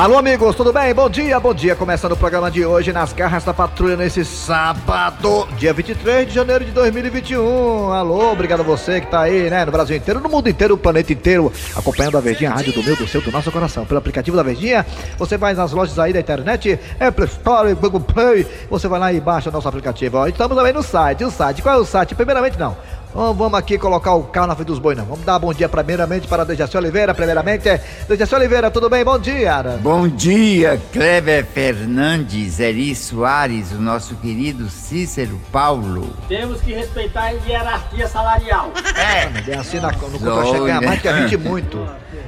Alô, 0.00 0.16
amigos, 0.16 0.56
tudo 0.56 0.72
bem? 0.72 0.94
Bom 0.94 1.10
dia, 1.10 1.38
bom 1.38 1.52
dia. 1.52 1.76
Começando 1.76 2.12
o 2.12 2.16
programa 2.16 2.50
de 2.50 2.64
hoje 2.64 2.90
nas 2.90 3.12
garras 3.12 3.44
da 3.44 3.52
patrulha 3.52 3.98
nesse 3.98 4.24
sábado, 4.24 5.46
dia 5.58 5.74
23 5.74 6.26
de 6.26 6.34
janeiro 6.34 6.64
de 6.64 6.70
2021. 6.70 7.92
Alô, 7.92 8.32
obrigado 8.32 8.60
a 8.60 8.62
você 8.62 9.02
que 9.02 9.08
tá 9.08 9.20
aí, 9.20 9.50
né, 9.50 9.62
no 9.62 9.70
Brasil 9.70 9.94
inteiro, 9.94 10.18
no 10.18 10.30
mundo 10.30 10.48
inteiro, 10.48 10.72
o 10.72 10.78
planeta 10.78 11.12
inteiro, 11.12 11.52
acompanhando 11.76 12.16
a 12.16 12.20
Verdinha, 12.22 12.50
a 12.50 12.54
rádio 12.54 12.72
do 12.72 12.82
meu, 12.82 12.96
do 12.96 13.06
seu, 13.06 13.20
do 13.20 13.30
nosso 13.30 13.52
coração. 13.52 13.84
Pelo 13.84 13.98
aplicativo 13.98 14.38
da 14.38 14.42
Verdinha, 14.42 14.86
você 15.18 15.36
vai 15.36 15.52
nas 15.52 15.70
lojas 15.70 15.98
aí 15.98 16.14
da 16.14 16.20
internet, 16.20 16.80
Apple 16.98 17.26
Store, 17.26 17.74
Google 17.74 18.00
Play, 18.00 18.46
você 18.70 18.88
vai 18.88 18.98
lá 18.98 19.12
e 19.12 19.20
baixa 19.20 19.50
o 19.50 19.52
nosso 19.52 19.68
aplicativo. 19.68 20.16
Ó, 20.16 20.26
estamos 20.26 20.56
também 20.56 20.72
no 20.72 20.82
site. 20.82 21.24
O 21.24 21.30
site, 21.30 21.60
qual 21.60 21.74
é 21.74 21.78
o 21.78 21.84
site? 21.84 22.14
Primeiramente, 22.14 22.58
não. 22.58 22.74
Vamos 23.12 23.54
aqui 23.54 23.76
colocar 23.76 24.14
o 24.14 24.24
carro 24.24 24.46
na 24.46 24.54
frente 24.54 24.68
dos 24.68 24.78
bois, 24.78 24.96
não. 24.96 25.04
Vamos 25.04 25.24
dar 25.24 25.38
bom 25.38 25.52
dia 25.52 25.68
primeiramente 25.68 26.28
para 26.28 26.44
Dejaci 26.44 26.76
Oliveira, 26.76 27.12
primeiramente. 27.12 27.68
Dejaci 28.08 28.34
Oliveira, 28.34 28.70
tudo 28.70 28.88
bem? 28.88 29.04
Bom 29.04 29.18
dia. 29.18 29.62
Bom 29.82 30.06
dia, 30.06 30.80
Cleber 30.92 31.44
Fernandes, 31.44 32.60
Eri 32.60 32.94
Soares, 32.94 33.72
o 33.72 33.80
nosso 33.80 34.14
querido 34.16 34.68
Cícero 34.68 35.40
Paulo. 35.50 36.14
Temos 36.28 36.60
que 36.60 36.72
respeitar 36.72 37.24
a 37.24 37.30
hierarquia 37.30 38.06
salarial. 38.06 38.72
É, 38.96 39.54
assim 39.54 39.80
na, 39.80 39.90
no 39.90 39.98
contra-cheque 39.98 40.58
ganha 40.60 40.80
mais 40.80 41.02
que 41.02 41.08
a 41.08 41.20
gente 41.20 41.36
muito. 41.36 41.84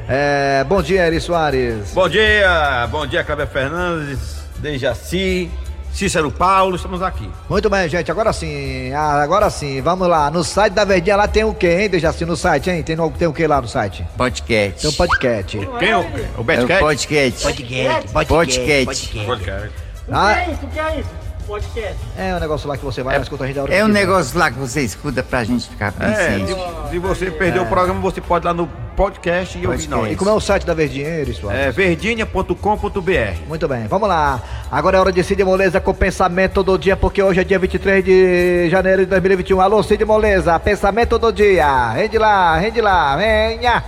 É, 0.08 0.64
bom 0.64 0.82
dia, 0.82 1.06
Eri 1.06 1.20
Soares. 1.20 1.92
Bom 1.94 2.08
dia, 2.08 2.88
bom 2.90 3.06
dia, 3.06 3.22
Cleber 3.22 3.46
Fernandes, 3.46 4.42
Dejaci, 4.58 5.48
Cícero 5.92 6.30
Paulo, 6.30 6.76
estamos 6.76 7.02
aqui. 7.02 7.28
Muito 7.50 7.68
bem, 7.68 7.86
gente, 7.88 8.10
agora 8.10 8.32
sim, 8.32 8.92
ah, 8.94 9.22
agora 9.22 9.50
sim, 9.50 9.80
vamos 9.82 10.08
lá. 10.08 10.30
No 10.30 10.42
site 10.42 10.72
da 10.72 10.84
Verdinha 10.84 11.16
lá 11.16 11.28
tem 11.28 11.44
o 11.44 11.52
quê, 11.52 11.82
hein, 11.82 11.88
Dejaci, 11.90 12.24
no 12.24 12.34
site, 12.36 12.70
hein? 12.70 12.82
Tem, 12.82 12.96
no- 12.96 13.10
tem 13.10 13.28
o 13.28 13.32
que 13.32 13.46
lá 13.46 13.60
no 13.60 13.68
site? 13.68 14.04
Podcast. 14.16 14.80
Tem 14.80 14.90
um 14.90 14.92
podcast. 14.94 15.58
Quem? 15.78 15.94
O, 15.94 16.00
o 16.00 16.04
É 16.04 16.30
o 16.38 16.42
Betcat? 16.44 16.80
podcast. 16.80 17.42
Podcast, 17.42 18.08
Podcast. 18.12 18.26
Podcast. 18.26 19.76
O 20.08 20.14
Ah. 20.14 20.34
que 20.34 20.40
é 20.40 20.52
isso? 20.52 20.64
O 20.64 20.68
que 20.68 20.80
é 20.80 21.00
isso? 21.00 21.10
Podcast. 21.46 21.96
É 22.16 22.34
um 22.34 22.40
negócio 22.40 22.68
lá 22.68 22.76
que 22.78 22.84
você 22.84 23.02
vai 23.02 23.16
lá, 23.16 23.22
escuta 23.22 23.44
a 23.44 23.46
gente 23.46 23.56
da 23.56 23.62
hora 23.64 23.74
É 23.74 23.84
um 23.84 23.88
negócio 23.88 24.38
lá 24.38 24.50
que 24.50 24.58
você 24.58 24.80
escuta 24.82 25.22
pra 25.22 25.44
gente 25.44 25.68
ficar 25.68 25.90
bem 25.92 26.08
É, 26.08 26.38
se, 26.46 26.90
se 26.90 26.98
você 26.98 27.30
perdeu 27.30 27.64
o 27.64 27.66
programa, 27.66 28.00
você 28.00 28.20
pode 28.20 28.44
ir 28.44 28.48
lá 28.48 28.54
no 28.54 28.66
podcast 29.02 29.58
e 29.58 29.66
ouvir 29.66 29.88
nós. 29.88 30.12
E 30.12 30.16
como 30.16 30.30
é 30.30 30.32
o 30.32 30.40
site 30.40 30.64
da 30.64 30.74
Verdinha, 30.74 31.08
Eri 31.08 31.34
Soares? 31.34 31.60
É 31.60 31.70
verdinha.com.br. 31.72 33.48
Muito 33.48 33.66
bem, 33.66 33.86
vamos 33.88 34.08
lá. 34.08 34.40
Agora 34.70 34.96
é 34.96 35.00
hora 35.00 35.12
de 35.12 35.24
Cid 35.24 35.42
Moleza 35.42 35.80
com 35.80 35.92
pensamento 35.92 36.62
do 36.62 36.78
dia, 36.78 36.96
porque 36.96 37.20
hoje 37.20 37.40
é 37.40 37.44
dia 37.44 37.58
23 37.58 38.04
de 38.04 38.70
janeiro 38.70 39.02
de 39.02 39.06
2021. 39.06 39.60
Alô, 39.60 39.82
Cid 39.82 40.04
Moleza, 40.04 40.56
pensamento 40.60 41.18
do 41.18 41.32
dia. 41.32 41.90
Rende 41.90 42.16
lá, 42.16 42.56
rende 42.56 42.80
lá, 42.80 43.16
venha. 43.16 43.82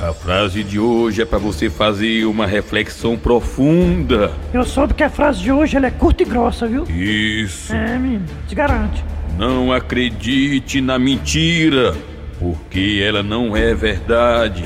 A 0.00 0.14
frase 0.14 0.64
de 0.64 0.80
hoje 0.80 1.20
é 1.20 1.26
para 1.26 1.38
você 1.38 1.68
fazer 1.68 2.24
uma 2.24 2.46
reflexão 2.46 3.18
profunda. 3.18 4.32
Eu 4.54 4.64
soube 4.64 4.94
que 4.94 5.02
a 5.02 5.10
frase 5.10 5.40
de 5.40 5.52
hoje 5.52 5.76
ela 5.76 5.88
é 5.88 5.90
curta 5.90 6.22
e 6.22 6.26
grossa, 6.26 6.66
viu? 6.66 6.84
Isso. 6.84 7.74
É, 7.74 7.98
menino, 7.98 8.24
te 8.48 8.54
garante. 8.54 9.04
Não 9.36 9.70
acredite 9.70 10.80
na 10.80 10.98
mentira, 10.98 11.94
porque 12.40 13.04
ela 13.06 13.22
não 13.22 13.54
é 13.54 13.74
verdade. 13.74 14.64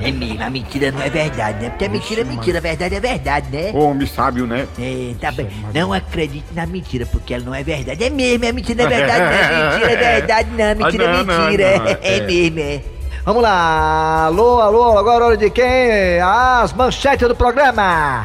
É 0.00 0.12
mesmo, 0.12 0.40
a 0.40 0.48
mentira 0.48 0.92
não 0.92 1.02
é 1.02 1.10
verdade, 1.10 1.64
né? 1.64 1.70
Porque 1.70 1.84
a 1.84 1.88
mentira 1.88 2.20
é 2.20 2.24
mentira, 2.24 2.58
a 2.58 2.60
verdade 2.60 2.94
é 2.94 3.00
verdade, 3.00 3.46
né? 3.50 3.72
Homem 3.74 4.06
sábio, 4.06 4.46
né? 4.46 4.68
É, 4.78 5.14
tá 5.20 5.32
bem. 5.32 5.48
Não 5.74 5.92
acredite 5.92 6.46
na 6.54 6.64
mentira, 6.64 7.04
porque 7.04 7.34
ela 7.34 7.44
não 7.44 7.52
é 7.54 7.64
verdade. 7.64 8.04
É 8.04 8.08
mesmo, 8.08 8.48
a 8.48 8.52
mentira 8.52 8.84
não 8.84 8.92
é 8.92 8.96
verdade, 8.96 9.24
não. 9.24 9.72
Mentira 9.72 9.92
é 9.92 10.20
verdade, 10.20 10.50
não. 10.50 10.76
Mentira 10.86 11.04
é 11.04 11.24
mentira. 11.24 11.66
É, 12.06 12.16
é. 12.18 12.20
mesmo, 12.20 12.60
é. 12.60 12.80
Vamos 13.24 13.42
lá, 13.42 14.26
alô, 14.26 14.60
alô, 14.60 14.96
agora 14.96 15.24
é 15.24 15.26
hora 15.26 15.36
de 15.36 15.50
quem? 15.50 16.20
As 16.22 16.72
manchetes 16.72 17.26
do 17.26 17.34
programa. 17.34 18.24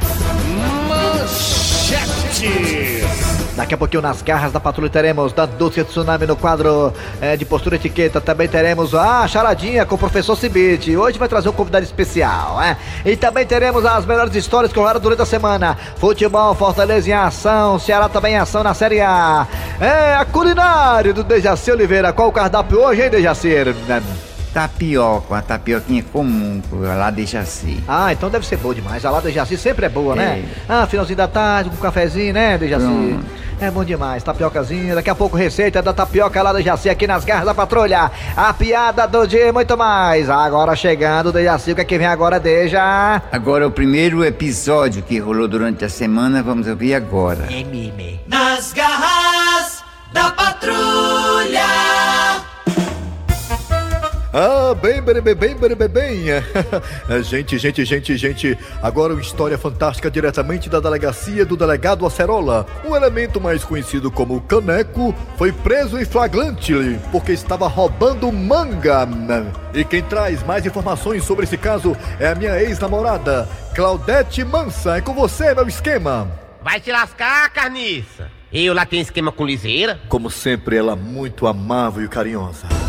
Daqui 3.61 3.75
a 3.75 3.77
pouquinho 3.77 4.01
nas 4.01 4.23
garras 4.23 4.51
da 4.51 4.59
patrulha 4.59 4.89
teremos 4.89 5.33
da 5.33 5.45
Dulce 5.45 5.83
Tsunami 5.83 6.25
no 6.25 6.35
quadro 6.35 6.91
eh, 7.21 7.37
de 7.37 7.45
postura 7.45 7.75
etiqueta. 7.75 8.19
Também 8.19 8.47
teremos 8.47 8.95
a 8.95 9.27
charadinha 9.27 9.85
com 9.85 9.93
o 9.93 9.97
professor 9.99 10.35
Cibite. 10.35 10.97
Hoje 10.97 11.19
vai 11.19 11.29
trazer 11.29 11.49
um 11.49 11.51
convidado 11.51 11.85
especial, 11.85 12.57
né? 12.57 12.75
E 13.05 13.15
também 13.15 13.45
teremos 13.45 13.85
as 13.85 14.03
melhores 14.03 14.33
histórias 14.33 14.73
que 14.73 14.79
rolaram 14.79 14.99
durante 14.99 15.21
a 15.21 15.27
semana. 15.27 15.77
Futebol, 15.97 16.55
Fortaleza 16.55 17.07
em 17.07 17.13
ação, 17.13 17.77
Ceará 17.77 18.09
também 18.09 18.33
em 18.33 18.37
ação 18.37 18.63
na 18.63 18.73
Série 18.73 18.99
A. 18.99 19.45
É 19.79 20.15
a 20.15 20.25
culinária 20.25 21.13
do 21.13 21.23
Dejaci 21.23 21.69
Oliveira. 21.69 22.11
Qual 22.11 22.29
o 22.29 22.31
cardápio 22.31 22.79
hoje, 22.79 23.03
hein, 23.03 23.11
Dejaci? 23.11 23.53
Tapioca, 24.51 25.35
uma 25.35 25.41
tapioquinha 25.43 26.03
comum, 26.11 26.61
lá 26.71 27.11
deixa 27.11 27.39
assim. 27.39 27.81
Ah, 27.87 28.11
então 28.11 28.27
deve 28.27 28.45
ser 28.45 28.57
boa 28.57 28.73
demais. 28.73 29.05
A 29.05 29.11
lá 29.11 29.21
Dejaci 29.21 29.55
sempre 29.55 29.85
é 29.85 29.89
boa, 29.89 30.15
né? 30.15 30.45
Ah, 30.67 30.87
finalzinho 30.87 31.15
da 31.15 31.27
tarde, 31.27 31.69
com 31.69 31.75
um 31.75 31.79
cafezinho, 31.79 32.33
né, 32.33 32.57
Dejaci? 32.57 32.85
Pronto. 32.85 33.40
É 33.61 33.69
bom 33.69 33.83
demais, 33.83 34.23
tapiocazinha. 34.23 34.95
Daqui 34.95 35.11
a 35.11 35.13
pouco, 35.13 35.37
receita 35.37 35.83
da 35.83 35.93
tapioca 35.93 36.41
lá 36.41 36.51
da 36.51 36.57
Dejaci 36.57 36.89
aqui 36.89 37.05
nas 37.05 37.23
garras 37.23 37.45
da 37.45 37.53
patrulha. 37.53 38.09
A 38.35 38.51
piada 38.51 39.07
do 39.07 39.27
dia 39.27 39.49
e 39.49 39.51
muito 39.51 39.77
mais. 39.77 40.31
Agora 40.31 40.75
chegando, 40.75 41.31
Dejaci, 41.31 41.73
o 41.73 41.75
que 41.75 41.81
é 41.81 41.85
que 41.85 41.97
vem 41.99 42.07
agora, 42.07 42.39
Deja? 42.39 43.21
Agora, 43.31 43.67
o 43.67 43.71
primeiro 43.71 44.25
episódio 44.25 45.03
que 45.03 45.19
rolou 45.19 45.47
durante 45.47 45.85
a 45.85 45.89
semana, 45.89 46.41
vamos 46.41 46.67
ouvir 46.67 46.95
agora. 46.95 47.47
É 47.51 47.61
é. 47.61 48.19
Nas 48.27 48.73
garras 48.73 49.50
Ah, 54.33 54.73
bem, 54.73 55.01
bem, 55.01 55.21
bem, 55.21 55.35
bem, 55.35 55.55
bem, 55.55 55.87
bem. 55.89 56.29
É, 56.29 56.41
gente, 57.21 57.57
gente, 57.57 57.83
gente, 57.83 58.15
gente. 58.15 58.57
Agora 58.81 59.11
uma 59.11 59.21
história 59.21 59.57
fantástica 59.57 60.09
diretamente 60.09 60.69
da 60.69 60.79
delegacia 60.79 61.45
do 61.45 61.57
delegado 61.57 62.05
Acerola. 62.05 62.65
Um 62.85 62.95
elemento 62.95 63.41
mais 63.41 63.65
conhecido 63.65 64.09
como 64.09 64.39
Caneco 64.41 65.13
foi 65.37 65.51
preso 65.51 65.99
em 65.99 66.05
flagrante 66.05 66.73
porque 67.11 67.33
estava 67.33 67.67
roubando 67.67 68.31
manga. 68.31 69.05
E 69.73 69.83
quem 69.83 70.01
traz 70.01 70.41
mais 70.43 70.65
informações 70.65 71.25
sobre 71.25 71.43
esse 71.43 71.57
caso 71.57 71.95
é 72.17 72.29
a 72.29 72.35
minha 72.35 72.57
ex-namorada, 72.61 73.49
Claudete 73.75 74.45
Mansa. 74.45 74.97
É 74.97 75.01
com 75.01 75.13
você, 75.13 75.53
meu 75.53 75.67
esquema. 75.67 76.31
Vai 76.63 76.79
te 76.79 76.91
lascar, 76.91 77.49
carniça. 77.49 78.29
Eu 78.53 78.73
lá 78.73 78.85
tenho 78.85 79.01
esquema 79.01 79.31
com 79.31 79.45
liseira. 79.45 79.99
Como 80.07 80.29
sempre, 80.29 80.77
ela 80.77 80.95
muito 80.95 81.47
amável 81.47 82.03
e 82.03 82.07
carinhosa. 82.07 82.80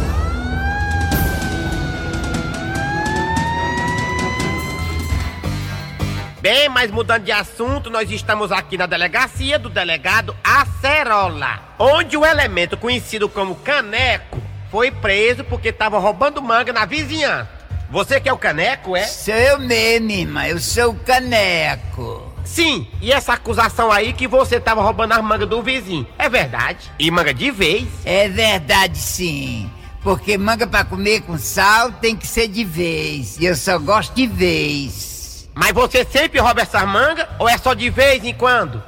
Bem, 6.42 6.69
mas 6.69 6.91
mudando 6.91 7.22
de 7.22 7.30
assunto, 7.30 7.88
nós 7.88 8.10
estamos 8.10 8.50
aqui 8.50 8.76
na 8.76 8.84
delegacia 8.84 9.60
do 9.60 9.69
delegado 9.69 10.36
Acerola, 10.42 11.76
onde 11.78 12.16
o 12.16 12.26
elemento 12.26 12.76
conhecido 12.76 13.28
como 13.28 13.54
Caneco 13.54 14.42
foi 14.69 14.91
preso 14.91 15.44
porque 15.44 15.69
estava 15.69 16.00
roubando 16.00 16.42
manga 16.42 16.72
na 16.72 16.84
vizinhança. 16.84 17.48
Você 17.88 18.20
que 18.20 18.28
é 18.28 18.32
o 18.32 18.38
Caneco, 18.38 18.97
é? 18.97 19.04
Sou 19.04 19.32
eu 19.32 19.60
mesmo, 19.60 20.10
irmã, 20.10 20.48
eu 20.48 20.58
sou 20.58 20.91
o 20.91 20.97
Caneco. 20.97 22.34
Sim, 22.44 22.88
e 23.00 23.12
essa 23.12 23.34
acusação 23.34 23.92
aí 23.92 24.12
que 24.12 24.26
você 24.26 24.56
estava 24.56 24.82
roubando 24.82 25.12
as 25.12 25.22
mangas 25.22 25.48
do 25.48 25.62
vizinho, 25.62 26.04
é 26.19 26.28
verdade? 26.28 26.91
E 26.98 27.08
manga 27.08 27.32
de 27.32 27.52
vez? 27.52 27.86
É 28.04 28.28
verdade, 28.28 28.98
sim. 28.98 29.70
Porque 30.02 30.36
manga 30.36 30.66
pra 30.66 30.82
comer 30.82 31.20
com 31.20 31.38
sal 31.38 31.92
tem 31.92 32.16
que 32.16 32.26
ser 32.26 32.48
de 32.48 32.64
vez. 32.64 33.38
E 33.38 33.44
eu 33.44 33.54
só 33.54 33.78
gosto 33.78 34.12
de 34.12 34.26
vez. 34.26 35.11
Mas 35.54 35.72
você 35.72 36.04
sempre 36.04 36.40
rouba 36.40 36.62
essas 36.62 36.86
mangas 36.86 37.26
ou 37.38 37.48
é 37.48 37.58
só 37.58 37.74
de 37.74 37.90
vez 37.90 38.24
em 38.24 38.34
quando? 38.34 38.82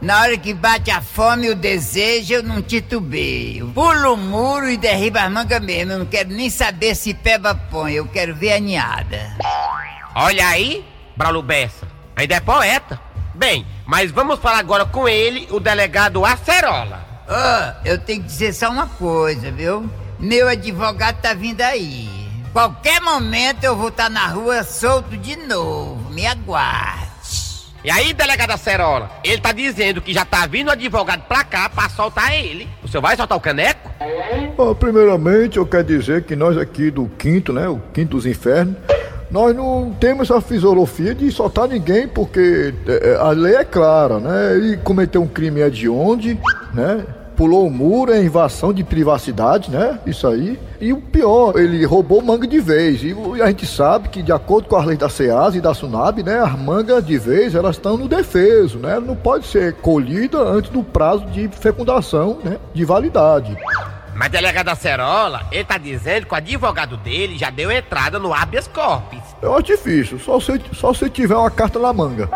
Na 0.00 0.22
hora 0.22 0.36
que 0.36 0.54
bate 0.54 0.90
a 0.90 1.02
fome 1.02 1.46
e 1.46 1.50
o 1.50 1.54
desejo, 1.54 2.34
eu 2.34 2.42
não 2.42 2.62
titubeio. 2.62 3.70
Pulo 3.74 4.14
o 4.14 4.16
muro 4.16 4.70
e 4.70 4.76
derribo 4.76 5.18
as 5.18 5.30
mangas 5.30 5.60
mesmo. 5.60 5.92
Eu 5.92 5.98
não 5.98 6.06
quero 6.06 6.30
nem 6.30 6.48
saber 6.48 6.94
se 6.94 7.12
peba 7.12 7.54
põe. 7.54 7.92
Eu 7.92 8.06
quero 8.06 8.34
ver 8.34 8.54
a 8.54 8.60
ninhada. 8.60 9.36
Olha 10.14 10.48
aí, 10.48 10.84
Braulo 11.16 11.42
Bessa, 11.42 11.86
ainda 12.16 12.34
é 12.34 12.40
poeta. 12.40 13.00
Bem, 13.34 13.66
mas 13.86 14.10
vamos 14.10 14.40
falar 14.40 14.58
agora 14.58 14.84
com 14.84 15.08
ele, 15.08 15.46
o 15.50 15.60
delegado 15.60 16.24
Acerola. 16.24 17.06
Ó, 17.28 17.72
eu 17.84 17.98
tenho 17.98 18.22
que 18.22 18.26
dizer 18.26 18.52
só 18.52 18.70
uma 18.70 18.86
coisa, 18.86 19.50
viu? 19.50 19.88
Meu 20.18 20.48
advogado 20.48 21.20
tá 21.20 21.32
vindo 21.32 21.60
aí. 21.60 22.19
Qualquer 22.52 23.00
momento 23.00 23.62
eu 23.62 23.76
vou 23.76 23.88
estar 23.88 24.10
na 24.10 24.26
rua 24.26 24.64
solto 24.64 25.16
de 25.16 25.36
novo. 25.36 26.10
Me 26.10 26.26
aguarde. 26.26 27.10
E 27.84 27.90
aí, 27.90 28.12
delegado 28.12 28.50
Acerola, 28.50 29.10
ele 29.24 29.40
tá 29.40 29.52
dizendo 29.52 30.02
que 30.02 30.12
já 30.12 30.24
tá 30.24 30.46
vindo 30.46 30.68
o 30.68 30.72
advogado 30.72 31.22
pra 31.28 31.44
cá 31.44 31.68
pra 31.68 31.88
soltar 31.88 32.34
ele. 32.34 32.68
O 32.82 32.88
senhor 32.88 33.00
vai 33.00 33.16
soltar 33.16 33.38
o 33.38 33.40
caneco? 33.40 33.88
Bom, 34.56 34.74
primeiramente, 34.74 35.56
eu 35.58 35.64
quero 35.64 35.84
dizer 35.84 36.24
que 36.24 36.34
nós 36.34 36.58
aqui 36.58 36.90
do 36.90 37.06
quinto, 37.16 37.52
né, 37.52 37.68
o 37.68 37.80
quinto 37.94 38.16
dos 38.16 38.26
infernos, 38.26 38.76
nós 39.30 39.54
não 39.54 39.96
temos 39.98 40.28
essa 40.28 40.40
filosofia 40.40 41.14
de 41.14 41.30
soltar 41.30 41.68
ninguém, 41.68 42.08
porque 42.08 42.74
é, 42.86 43.14
a 43.14 43.30
lei 43.30 43.54
é 43.54 43.64
clara, 43.64 44.18
né? 44.18 44.58
E 44.58 44.76
cometer 44.78 45.18
um 45.18 45.28
crime 45.28 45.60
é 45.60 45.70
de 45.70 45.88
onde, 45.88 46.38
né? 46.74 47.06
Pulou 47.40 47.66
o 47.66 47.70
muro, 47.70 48.12
é 48.12 48.22
invasão 48.22 48.70
de 48.70 48.84
privacidade, 48.84 49.70
né? 49.70 49.98
Isso 50.04 50.28
aí. 50.28 50.60
E 50.78 50.92
o 50.92 51.00
pior, 51.00 51.58
ele 51.58 51.86
roubou 51.86 52.20
manga 52.20 52.46
de 52.46 52.60
vez. 52.60 53.02
E 53.02 53.16
a 53.40 53.46
gente 53.46 53.64
sabe 53.64 54.10
que, 54.10 54.22
de 54.22 54.30
acordo 54.30 54.68
com 54.68 54.76
as 54.76 54.84
leis 54.84 54.98
da 54.98 55.08
SEAS 55.08 55.54
e 55.54 55.60
da 55.62 55.72
SUNAB, 55.72 56.22
né? 56.22 56.38
As 56.38 56.58
mangas 56.58 57.02
de 57.02 57.16
vez, 57.16 57.54
elas 57.54 57.76
estão 57.76 57.96
no 57.96 58.06
defeso, 58.06 58.78
né? 58.78 59.00
Não 59.00 59.16
pode 59.16 59.46
ser 59.46 59.72
colhida 59.76 60.38
antes 60.38 60.70
do 60.70 60.84
prazo 60.84 61.24
de 61.28 61.48
fecundação, 61.48 62.40
né? 62.44 62.58
De 62.74 62.84
validade. 62.84 63.56
Mas 64.14 64.30
delegado 64.30 64.68
Acerola, 64.68 65.46
ele 65.50 65.64
tá 65.64 65.78
dizendo 65.78 66.26
que 66.26 66.34
o 66.34 66.36
advogado 66.36 66.98
dele 66.98 67.38
já 67.38 67.48
deu 67.48 67.72
entrada 67.72 68.18
no 68.18 68.34
habeas 68.34 68.68
corpus. 68.68 69.18
Acho 69.42 69.62
difícil, 69.62 70.18
só 70.18 70.38
se, 70.38 70.60
só 70.74 70.92
se 70.92 71.08
tiver 71.08 71.36
uma 71.36 71.50
carta 71.50 71.78
na 71.78 71.90
manga. 71.90 72.28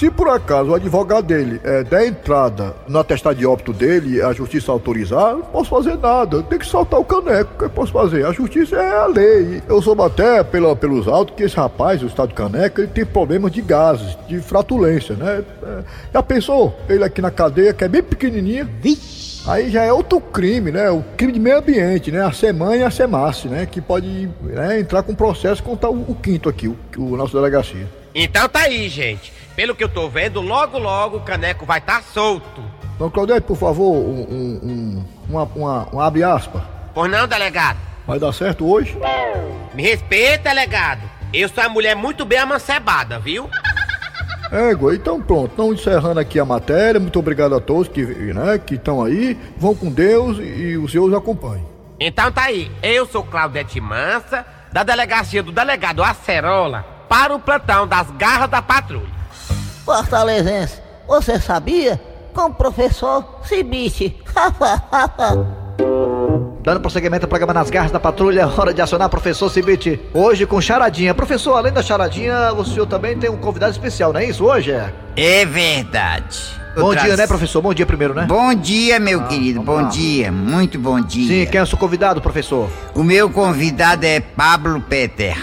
Se 0.00 0.10
por 0.10 0.30
acaso 0.30 0.70
o 0.70 0.74
advogado 0.74 1.26
dele 1.26 1.60
é, 1.62 1.84
der 1.84 2.06
entrada 2.06 2.74
no 2.88 2.98
atestado 2.98 3.36
de 3.36 3.44
óbito 3.44 3.70
dele 3.70 4.22
a 4.22 4.32
justiça 4.32 4.72
autorizar, 4.72 5.34
não 5.34 5.42
posso 5.42 5.68
fazer 5.68 5.98
nada. 5.98 6.42
Tenho 6.42 6.58
que 6.58 6.66
soltar 6.66 6.98
o 6.98 7.04
caneco. 7.04 7.52
O 7.52 7.58
que 7.58 7.64
eu 7.64 7.68
posso 7.68 7.92
fazer? 7.92 8.24
A 8.24 8.32
justiça 8.32 8.76
é 8.76 8.96
a 8.96 9.04
lei. 9.04 9.62
Eu 9.68 9.82
soube 9.82 10.00
até 10.00 10.42
pela, 10.42 10.74
pelos 10.74 11.06
autos 11.06 11.34
que 11.36 11.42
esse 11.42 11.54
rapaz, 11.54 12.02
o 12.02 12.06
estado 12.06 12.32
caneca, 12.32 12.80
ele 12.80 12.90
tem 12.90 13.04
problemas 13.04 13.52
de 13.52 13.60
gases, 13.60 14.16
de 14.26 14.40
fratulência, 14.40 15.14
né? 15.16 15.44
É, 15.62 15.84
já 16.14 16.22
pensou? 16.22 16.74
Ele 16.88 17.04
aqui 17.04 17.20
na 17.20 17.30
cadeia, 17.30 17.74
que 17.74 17.84
é 17.84 17.88
bem 17.88 18.02
pequenininha. 18.02 18.66
Aí 19.46 19.70
já 19.70 19.84
é 19.84 19.92
outro 19.92 20.18
crime, 20.18 20.70
né? 20.70 20.90
O 20.90 21.04
crime 21.14 21.34
de 21.34 21.40
meio 21.40 21.58
ambiente, 21.58 22.10
né? 22.10 22.24
A 22.24 22.32
SEMAN 22.32 22.74
e 22.74 22.82
a 22.82 22.90
SEMAS, 22.90 23.44
né? 23.44 23.66
Que 23.66 23.82
pode 23.82 24.30
né, 24.44 24.80
entrar 24.80 25.02
com 25.02 25.14
processo 25.14 25.62
contra 25.62 25.90
o, 25.90 26.10
o 26.10 26.14
quinto 26.14 26.48
aqui, 26.48 26.68
o, 26.68 26.76
o 26.96 27.18
nosso 27.18 27.34
delegacia. 27.36 27.99
Então 28.14 28.48
tá 28.48 28.60
aí, 28.60 28.88
gente. 28.88 29.32
Pelo 29.54 29.74
que 29.74 29.84
eu 29.84 29.88
tô 29.88 30.08
vendo, 30.08 30.40
logo 30.40 30.78
logo 30.78 31.18
o 31.18 31.20
caneco 31.20 31.66
vai 31.66 31.78
estar 31.78 31.98
tá 31.98 32.02
solto. 32.02 32.62
Então, 32.94 33.10
Claudete, 33.10 33.46
por 33.46 33.56
favor, 33.56 33.92
um, 33.92 34.20
um, 34.20 34.60
um, 34.62 35.04
uma, 35.28 35.44
uma, 35.44 35.88
um 35.94 36.00
abre 36.00 36.22
aspas. 36.22 36.62
Pois 36.94 37.10
não, 37.10 37.26
delegado? 37.26 37.78
Vai 38.06 38.18
dar 38.18 38.32
certo 38.32 38.70
hoje? 38.70 38.96
Me 39.74 39.82
respeita, 39.82 40.50
delegado. 40.50 41.00
Eu 41.32 41.48
sou 41.48 41.62
uma 41.62 41.70
mulher 41.70 41.94
muito 41.94 42.24
bem 42.24 42.38
amancebada, 42.38 43.18
viu? 43.18 43.48
Égua, 44.50 44.96
então 44.96 45.22
pronto, 45.22 45.52
estão 45.52 45.72
encerrando 45.72 46.18
aqui 46.18 46.40
a 46.40 46.44
matéria. 46.44 46.98
Muito 46.98 47.18
obrigado 47.18 47.54
a 47.54 47.60
todos 47.60 47.86
que 47.86 48.02
né, 48.02 48.58
que 48.58 48.74
estão 48.74 49.02
aí. 49.02 49.38
Vão 49.56 49.74
com 49.74 49.90
Deus 49.90 50.38
e, 50.38 50.42
e 50.42 50.76
os 50.76 50.90
seus 50.90 51.14
acompanhem. 51.14 51.64
Então 52.00 52.32
tá 52.32 52.44
aí. 52.44 52.70
Eu 52.82 53.06
sou 53.06 53.22
Claudete 53.22 53.80
Mansa, 53.80 54.44
da 54.72 54.82
delegacia 54.82 55.42
do 55.42 55.52
delegado 55.52 56.02
Acerola, 56.02 56.84
para 57.10 57.34
o 57.34 57.40
plantão 57.40 57.88
das 57.88 58.08
garras 58.12 58.48
da 58.48 58.62
patrulha. 58.62 59.08
Fortalezense, 59.84 60.78
você 61.08 61.40
sabia? 61.40 62.00
Com 62.32 62.42
o 62.42 62.54
professor 62.54 63.40
Cibite. 63.42 64.16
Dando 66.62 66.80
prosseguimento 66.80 67.24
ao 67.24 67.28
programa 67.28 67.54
Nas 67.54 67.70
Garras 67.70 67.90
da 67.90 67.98
Patrulha, 67.98 68.46
hora 68.46 68.72
de 68.72 68.80
acionar 68.82 69.08
o 69.08 69.10
professor 69.10 69.48
Cibite. 69.50 69.98
Hoje 70.14 70.46
com 70.46 70.60
charadinha. 70.60 71.12
Professor, 71.14 71.56
além 71.56 71.72
da 71.72 71.82
charadinha, 71.82 72.52
o 72.52 72.64
senhor 72.64 72.86
também 72.86 73.18
tem 73.18 73.28
um 73.30 73.38
convidado 73.38 73.72
especial, 73.72 74.12
não 74.12 74.20
é 74.20 74.26
isso 74.26 74.44
hoje? 74.44 74.70
É? 74.70 74.92
É 75.16 75.44
verdade. 75.46 76.38
Bom 76.76 76.90
trago- 76.92 77.06
dia, 77.08 77.16
né, 77.16 77.26
professor? 77.26 77.60
Bom 77.60 77.74
dia 77.74 77.86
primeiro, 77.86 78.14
né? 78.14 78.26
Bom 78.28 78.54
dia, 78.54 79.00
meu 79.00 79.24
querido. 79.24 79.62
vamos 79.62 79.80
Bom 79.80 79.84
lá. 79.86 79.88
dia. 79.88 80.30
Muito 80.30 80.78
bom 80.78 81.00
dia. 81.00 81.44
Sim, 81.46 81.50
quem 81.50 81.58
é 81.58 81.62
o 81.62 81.66
seu 81.66 81.78
convidado, 81.78 82.20
professor? 82.20 82.70
O 82.94 83.02
meu 83.02 83.28
convidado 83.30 84.04
é 84.06 84.20
Pablo 84.20 84.80
Peter. 84.82 85.36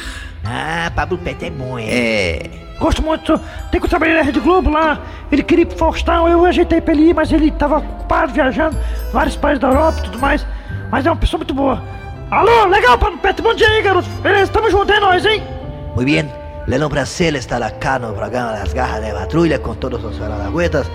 Ah, 0.49 0.91
Pablo 0.95 1.17
Pet 1.17 1.43
é 1.45 1.49
bom, 1.49 1.77
é. 1.77 1.83
É. 1.89 2.49
Gosto 2.79 3.01
muito. 3.01 3.39
Tem 3.71 3.81
que 3.81 3.87
trabalhar 3.87 4.15
na 4.15 4.21
Rede 4.21 4.39
Globo 4.39 4.69
lá. 4.69 4.99
Ele 5.31 5.43
queria 5.43 5.63
ir 5.63 5.65
pro 5.65 5.77
Faustão, 5.77 6.27
eu 6.27 6.45
ajeitei 6.45 6.79
pra 6.79 6.93
ele 6.93 7.09
ir, 7.09 7.13
mas 7.13 7.31
ele 7.31 7.51
tava 7.51 7.77
ocupado 7.79 8.31
viajando, 8.33 8.77
vários 9.11 9.35
países 9.35 9.59
da 9.59 9.67
Europa 9.69 9.99
e 9.99 10.03
tudo 10.03 10.19
mais. 10.19 10.45
Mas 10.91 11.05
é 11.05 11.09
uma 11.11 11.17
pessoa 11.17 11.39
muito 11.39 11.53
boa. 11.53 11.81
Alô, 12.31 12.65
legal, 12.65 12.97
Pablo 12.97 13.17
Pet, 13.17 13.41
bom 13.41 13.53
dia 13.53 13.67
aí, 13.67 13.81
garoto. 13.81 14.07
Beleza, 14.21 14.51
tamo 14.51 14.69
junto, 14.69 14.91
é 14.91 14.99
nóis, 14.99 15.25
hein? 15.25 15.41
Muy 15.95 16.05
bien, 16.05 16.29
le 16.67 16.77
un 16.83 16.89
placer 16.89 17.35
estar 17.35 17.61
acá 17.63 17.97
no 17.99 18.13
programa 18.13 18.51
Las 18.51 18.73
Garras 18.73 19.01
de 19.01 19.11
Patrulla 19.11 19.59
con 19.59 19.75
todos 19.77 20.01
los 20.01 20.17
guardaguetas. 20.19 20.87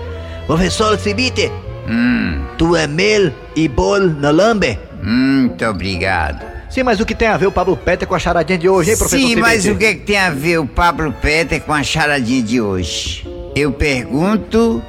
Profesor 0.47 0.97
Cibite, 0.97 1.51
Hum, 1.87 2.45
tu 2.57 2.75
é 2.77 2.87
mel 2.87 3.33
e 3.57 3.67
bol 3.67 3.99
no 3.99 4.31
lambe? 4.31 4.79
muito 5.01 5.65
obrigado. 5.65 6.52
Sim, 6.73 6.81
mas 6.81 6.99
o 6.99 7.05
que 7.05 7.13
tem 7.13 7.27
a 7.27 7.37
ver 7.37 7.45
o 7.45 7.51
Pablo 7.51 7.77
Peter 7.77 8.07
com 8.07 8.15
a 8.15 8.19
charadinha 8.19 8.57
de 8.57 8.67
hoje, 8.67 8.89
hein, 8.89 8.97
professor 8.97 9.27
Sim, 9.27 9.35
mas 9.35 9.63
o 9.67 9.75
que, 9.75 9.85
é 9.85 9.93
que 9.93 9.99
tem 9.99 10.17
a 10.17 10.31
ver 10.31 10.57
o 10.57 10.65
Pablo 10.65 11.13
Peter 11.21 11.61
com 11.61 11.71
a 11.71 11.83
charadinha 11.83 12.41
de 12.41 12.59
hoje? 12.59 13.27
Eu 13.55 13.71
pergunto 13.71 14.81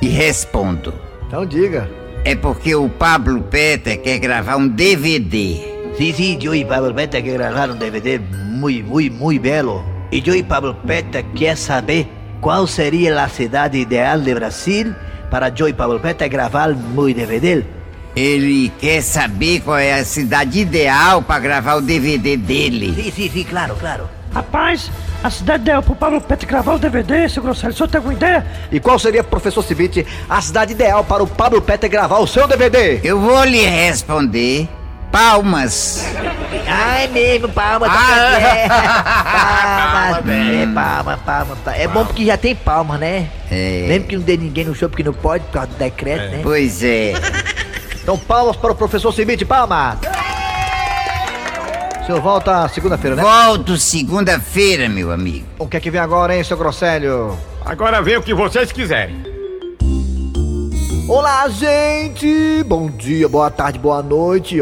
e 0.00 0.06
respondo. 0.06 0.94
Então 1.26 1.44
diga. 1.44 1.90
É 2.24 2.36
porque 2.36 2.76
o 2.76 2.88
Pablo 2.88 3.42
Peter 3.42 4.00
quer 4.00 4.20
gravar 4.20 4.54
um 4.54 4.68
DVD. 4.68 5.60
Sí, 5.98 6.12
sí, 6.12 6.38
yo 6.38 6.54
y 6.54 6.64
Pablo 6.64 6.94
Peta 6.94 7.20
que 7.20 7.32
grabaron 7.32 7.72
un 7.72 7.80
DVD 7.80 8.20
muy, 8.20 8.84
muy, 8.84 9.10
muy 9.10 9.40
belo. 9.40 9.82
Y 10.12 10.22
yo 10.22 10.32
y 10.32 10.44
Pablo 10.44 10.80
Peta 10.86 11.24
quer 11.34 11.56
saber 11.56 12.06
qual 12.40 12.68
seria 12.68 13.24
a 13.24 13.28
cidade 13.28 13.78
ideal 13.78 14.22
de 14.22 14.32
Brasil 14.32 14.94
para 15.28 15.48
eu 15.48 15.66
e 15.66 15.74
Pablo 15.74 16.00
Peta 16.00 16.28
gravar 16.28 16.72
muy 16.72 17.14
DVD. 17.14 17.75
Ele 18.16 18.72
quer 18.80 19.02
saber 19.02 19.60
qual 19.60 19.76
é 19.76 19.92
a 19.92 20.04
cidade 20.04 20.60
ideal 20.60 21.20
para 21.20 21.38
gravar 21.38 21.74
o 21.74 21.82
DVD 21.82 22.34
dele. 22.34 22.94
Sim, 22.94 23.12
sim, 23.12 23.30
sim, 23.30 23.44
claro, 23.44 23.76
claro. 23.78 24.08
Rapaz, 24.34 24.90
a 25.22 25.28
cidade 25.28 25.64
dela 25.64 25.82
pro 25.82 25.94
Pablo 25.94 26.20
Pet 26.20 26.46
gravar 26.46 26.74
o 26.74 26.78
DVD, 26.78 27.28
seu 27.28 27.42
Grosselho, 27.42 27.72
o 27.72 27.76
senhor 27.76 27.88
tem 27.88 27.98
alguma 27.98 28.14
ideia? 28.14 28.46
E 28.72 28.80
qual 28.80 28.98
seria, 28.98 29.22
professor 29.22 29.62
Cibite, 29.62 30.06
a 30.30 30.40
cidade 30.40 30.72
ideal 30.72 31.04
para 31.04 31.22
o 31.22 31.26
Pablo 31.26 31.60
Peter 31.60 31.90
gravar 31.90 32.18
o 32.18 32.26
seu 32.26 32.48
DVD? 32.48 33.00
Eu 33.04 33.20
vou 33.20 33.44
lhe 33.44 33.64
responder. 33.66 34.66
Palmas. 35.12 36.04
Ai, 36.66 37.08
mesmo, 37.08 37.48
palma, 37.48 37.86
tá 37.86 37.94
Ah, 37.96 38.40
é. 38.40 38.68
palma, 38.68 40.16
Palma, 40.16 40.32
é, 40.32 40.66
palma, 40.66 41.20
palma, 41.24 41.56
palma. 41.64 41.78
É 41.78 41.88
bom 41.88 42.04
porque 42.04 42.24
já 42.24 42.36
tem 42.36 42.54
palma, 42.54 42.98
né? 42.98 43.28
É. 43.50 43.86
Mesmo 43.88 44.06
que 44.08 44.16
não 44.16 44.22
dê 44.22 44.36
ninguém 44.36 44.64
no 44.64 44.74
show 44.74 44.88
porque 44.88 45.02
não 45.02 45.14
pode, 45.14 45.44
por 45.44 45.52
causa 45.52 45.68
do 45.68 45.76
decreto, 45.76 46.30
né? 46.32 46.40
Pois 46.42 46.82
é. 46.82 47.14
Então, 48.06 48.16
palmas 48.16 48.54
para 48.54 48.70
o 48.70 48.74
professor 48.76 49.10
Cibite, 49.10 49.44
palmas! 49.44 49.98
O 52.00 52.06
senhor 52.06 52.20
volta 52.20 52.68
segunda-feira, 52.68 53.16
né? 53.16 53.22
Volto 53.24 53.76
segunda-feira, 53.76 54.88
meu 54.88 55.10
amigo. 55.10 55.44
O 55.58 55.66
que 55.66 55.76
é 55.76 55.80
que 55.80 55.90
vem 55.90 56.00
agora, 56.00 56.36
hein, 56.36 56.44
seu 56.44 56.56
Grosselho? 56.56 57.36
Agora 57.64 58.00
vem 58.00 58.16
o 58.16 58.22
que 58.22 58.32
vocês 58.32 58.70
quiserem. 58.70 59.24
Olá, 61.08 61.48
gente! 61.48 62.62
Bom 62.68 62.88
dia, 62.88 63.28
boa 63.28 63.50
tarde, 63.50 63.76
boa 63.76 64.04
noite. 64.04 64.58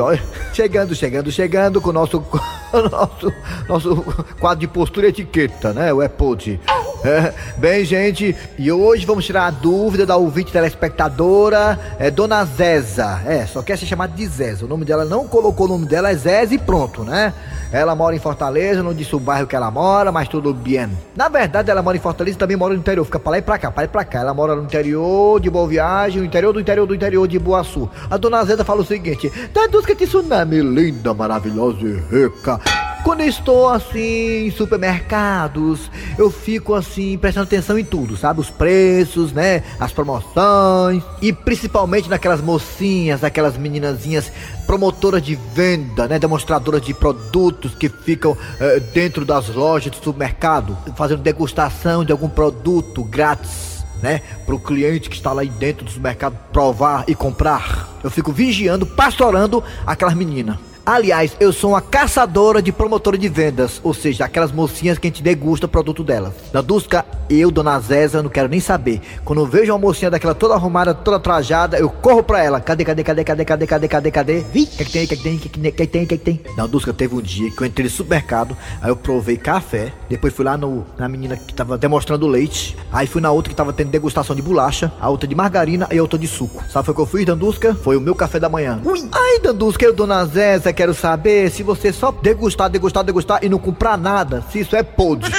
Chegando, 0.55 0.95
chegando, 0.95 1.31
chegando 1.31 1.83
com 1.83 1.91
o 1.91 1.93
nosso, 1.93 2.25
nosso, 2.91 3.33
nosso 3.69 3.97
quadro 4.41 4.61
de 4.61 4.69
postura 4.69 5.09
e 5.09 5.11
etiqueta, 5.11 5.75
né? 5.75 5.93
O 5.93 6.03
EPOD. 6.03 6.59
Bem, 7.59 7.85
gente, 7.85 8.35
e 8.59 8.73
hoje 8.73 9.05
vamos 9.05 9.25
tirar 9.25 9.47
a 9.47 9.51
dúvida 9.51 10.07
da 10.07 10.17
ouvinte 10.17 10.53
telespectadora, 10.53 11.79
é 11.99 12.11
Dona 12.11 12.45
Zeza. 12.45 13.21
É, 13.27 13.47
só 13.47 13.63
quer 13.63 13.77
ser 13.77 13.87
chamada 13.87 14.15
de 14.15 14.27
Zeza. 14.27 14.65
O 14.65 14.69
nome 14.69 14.85
dela 14.85 15.05
não 15.05 15.27
colocou 15.27 15.67
o 15.67 15.69
nome 15.69 15.87
dela, 15.87 16.11
é 16.11 16.15
Zeza 16.15 16.55
e 16.55 16.59
pronto, 16.59 17.05
né? 17.05 17.33
Ela 17.71 17.95
mora 17.95 18.15
em 18.15 18.19
Fortaleza, 18.19 18.83
não 18.83 18.95
disse 18.95 19.15
o 19.15 19.21
bairro 19.21 19.47
que 19.47 19.57
ela 19.57 19.71
mora, 19.71 20.11
mas 20.11 20.29
tudo 20.29 20.55
bem. 20.55 20.89
Na 21.15 21.29
verdade, 21.29 21.71
ela 21.71 21.83
mora 21.83 21.97
em 21.97 22.01
Fortaleza 22.01 22.37
e 22.37 22.39
também 22.39 22.57
mora 22.57 22.73
no 22.73 22.81
interior. 22.81 23.05
Fica 23.05 23.19
pra 23.19 23.33
lá 23.33 23.39
e 23.39 23.43
pra 23.43 23.59
cá, 23.59 23.71
pra 23.71 23.83
lá 23.83 23.85
e 23.85 23.89
pra 23.89 24.05
cá. 24.05 24.21
Ela 24.21 24.33
mora 24.33 24.55
no 24.55 24.63
interior 24.63 25.41
de 25.41 25.51
Boa 25.51 25.67
Viagem, 25.67 26.21
no 26.21 26.27
interior 26.27 26.53
do 26.53 26.61
interior 26.61 26.87
do 26.87 26.95
interior 26.95 27.29
de 27.29 27.39
Boaçu. 27.39 27.91
A 28.11 28.17
dona 28.17 28.45
Zeda 28.45 28.65
fala 28.65 28.83
o 28.83 28.85
seguinte: 28.85 29.31
Deduz 29.53 29.85
que 29.85 29.95
tsunami 29.95 30.61
linda, 30.61 31.13
maravilhosa 31.13 31.79
e 31.83 32.01
rica. 32.11 32.61
Quando 33.05 33.21
eu 33.21 33.29
estou 33.29 33.69
assim 33.69 34.47
em 34.47 34.51
supermercados, 34.51 35.91
eu 36.17 36.31
fico 36.31 36.73
assim 36.73 37.19
prestando 37.19 37.45
atenção 37.45 37.79
em 37.79 37.85
tudo, 37.85 38.17
sabe? 38.17 38.41
Os 38.41 38.49
preços, 38.49 39.31
né? 39.31 39.63
As 39.79 39.93
promoções 39.93 41.03
e 41.21 41.31
principalmente 41.31 42.09
naquelas 42.09 42.41
mocinhas, 42.41 43.23
aquelas 43.23 43.59
meninazinhas 43.59 44.33
promotoras 44.67 45.21
de 45.21 45.35
venda, 45.35 46.09
né? 46.09 46.19
Demonstradoras 46.19 46.81
de 46.81 46.95
produtos 46.95 47.75
que 47.75 47.91
ficam 47.91 48.35
eh, 48.59 48.81
dentro 48.95 49.23
das 49.27 49.51
lojas 49.51 49.91
do 49.91 50.03
supermercado, 50.03 50.75
fazendo 50.97 51.21
degustação 51.21 52.07
de 52.07 52.11
algum 52.11 52.29
produto 52.29 53.05
grátis 53.05 53.75
né? 54.03 54.23
Para 54.45 54.55
o 54.55 54.59
cliente 54.59 55.09
que 55.11 55.17
está 55.17 55.33
lá 55.33 55.43
dentro 55.45 55.85
do 55.85 55.91
supermercado 55.91 56.37
provar 56.53 57.05
e 57.07 57.15
comprar. 57.15 57.89
Eu 58.03 58.11
fico 58.11 58.33
vigiando, 58.33 58.87
pastorando 58.87 59.63
aquelas 59.87 60.15
meninas. 60.15 60.74
Aliás, 60.87 61.35
eu 61.41 61.51
sou 61.51 61.71
uma 61.71 61.81
caçadora 61.81 62.61
de 62.61 62.71
promotora 62.71 63.17
de 63.17 63.27
vendas, 63.27 63.81
ou 63.83 63.95
seja, 63.95 64.27
aquelas 64.27 64.53
mocinhas 64.53 64.99
que 64.99 65.07
a 65.07 65.11
gente 65.11 65.23
degusta 65.23 65.65
o 65.65 65.69
produto 65.69 66.05
delas. 66.05 66.35
Dandusca, 66.53 67.07
eu, 67.29 67.51
dona 67.51 67.79
Zéza, 67.81 68.23
não 68.23 68.31
quero 68.31 68.49
nem 68.49 68.61
saber. 68.61 69.01
Quando 69.25 69.41
eu 69.41 69.47
vejo 69.47 69.73
uma 69.73 69.79
mocinha 69.79 70.11
daquela 70.11 70.35
toda 70.35 70.55
arrumada, 70.55 70.95
toda 70.95 71.19
trajada, 71.19 71.79
eu 71.79 71.89
corro 71.89 72.23
pra 72.23 72.43
ela. 72.43 72.61
Cadê, 72.61 72.85
cadê, 72.85 73.03
cadê, 73.03 73.25
cadê, 73.25 73.45
cadê, 73.45 73.67
cadê, 73.67 73.89
cadê, 73.89 74.11
cadê? 74.11 74.41
Vi? 74.41 74.63
O 74.63 74.67
que, 74.67 74.85
que 74.85 74.93
tem, 74.93 75.05
o 75.05 75.09
que, 75.09 75.17
que 75.17 75.23
tem, 75.23 75.37
o 75.37 75.39
que, 75.39 75.49
que 75.49 75.59
tem, 75.59 75.71
o 75.71 75.75
que, 75.75 75.87
tem, 75.87 76.03
o 76.05 76.07
que, 76.07 76.19
que 76.19 76.25
tem? 76.25 76.41
Dandusca, 76.57 76.93
teve 76.93 77.15
um 77.15 77.21
dia 77.21 77.51
que 77.51 77.63
eu 77.63 77.67
entrei 77.67 77.85
no 77.85 77.91
supermercado, 77.91 78.57
aí 78.81 78.91
eu 78.91 78.97
provei 78.97 79.37
café, 79.37 79.93
depois 80.09 80.33
fui 80.33 80.45
lá 80.45 80.57
no, 80.57 80.85
na 80.99 81.09
menina 81.09 81.37
que 81.37 81.55
tava 81.55 81.77
demonstrando 81.79 82.27
leite, 82.27 82.77
aí 82.93 83.07
fui 83.07 83.21
na 83.21 83.31
outra 83.31 83.51
que 83.51 83.57
tava 83.57 83.73
tendo 83.73 83.91
degustação 83.91 84.35
de 84.35 84.43
bolacha, 84.43 84.93
a 85.01 85.09
outra 85.09 85.29
de 85.29 85.35
margarina 85.35 85.89
e 85.91 85.99
a 85.99 86.03
outra 86.03 86.19
de 86.19 86.27
suco. 86.27 86.63
Sabe 86.71 86.91
o 86.91 86.95
que 86.95 87.01
eu 87.01 87.07
fiz, 87.07 87.25
Dandusca? 87.25 87.75
Foi 87.75 87.97
o 87.97 88.01
meu 88.01 88.15
café 88.15 88.39
da 88.39 88.49
manhã. 88.49 88.81
Ui. 88.85 89.09
Ai, 89.13 89.41
Dandusca, 89.41 89.85
eu, 89.85 89.95
dona 89.95 90.25
Zéza, 90.27 90.73
quero 90.73 90.95
saber 90.95 91.51
se 91.51 91.63
você 91.63 91.93
só 91.93 92.11
degustar, 92.11 92.71
degustar, 92.71 93.05
degustar 93.05 93.45
e 93.45 93.49
não 93.49 93.59
comprar 93.59 93.97
nada, 93.97 94.45
se 94.51 94.61
isso 94.61 94.77
é 94.77 94.83
podre. 94.83 95.31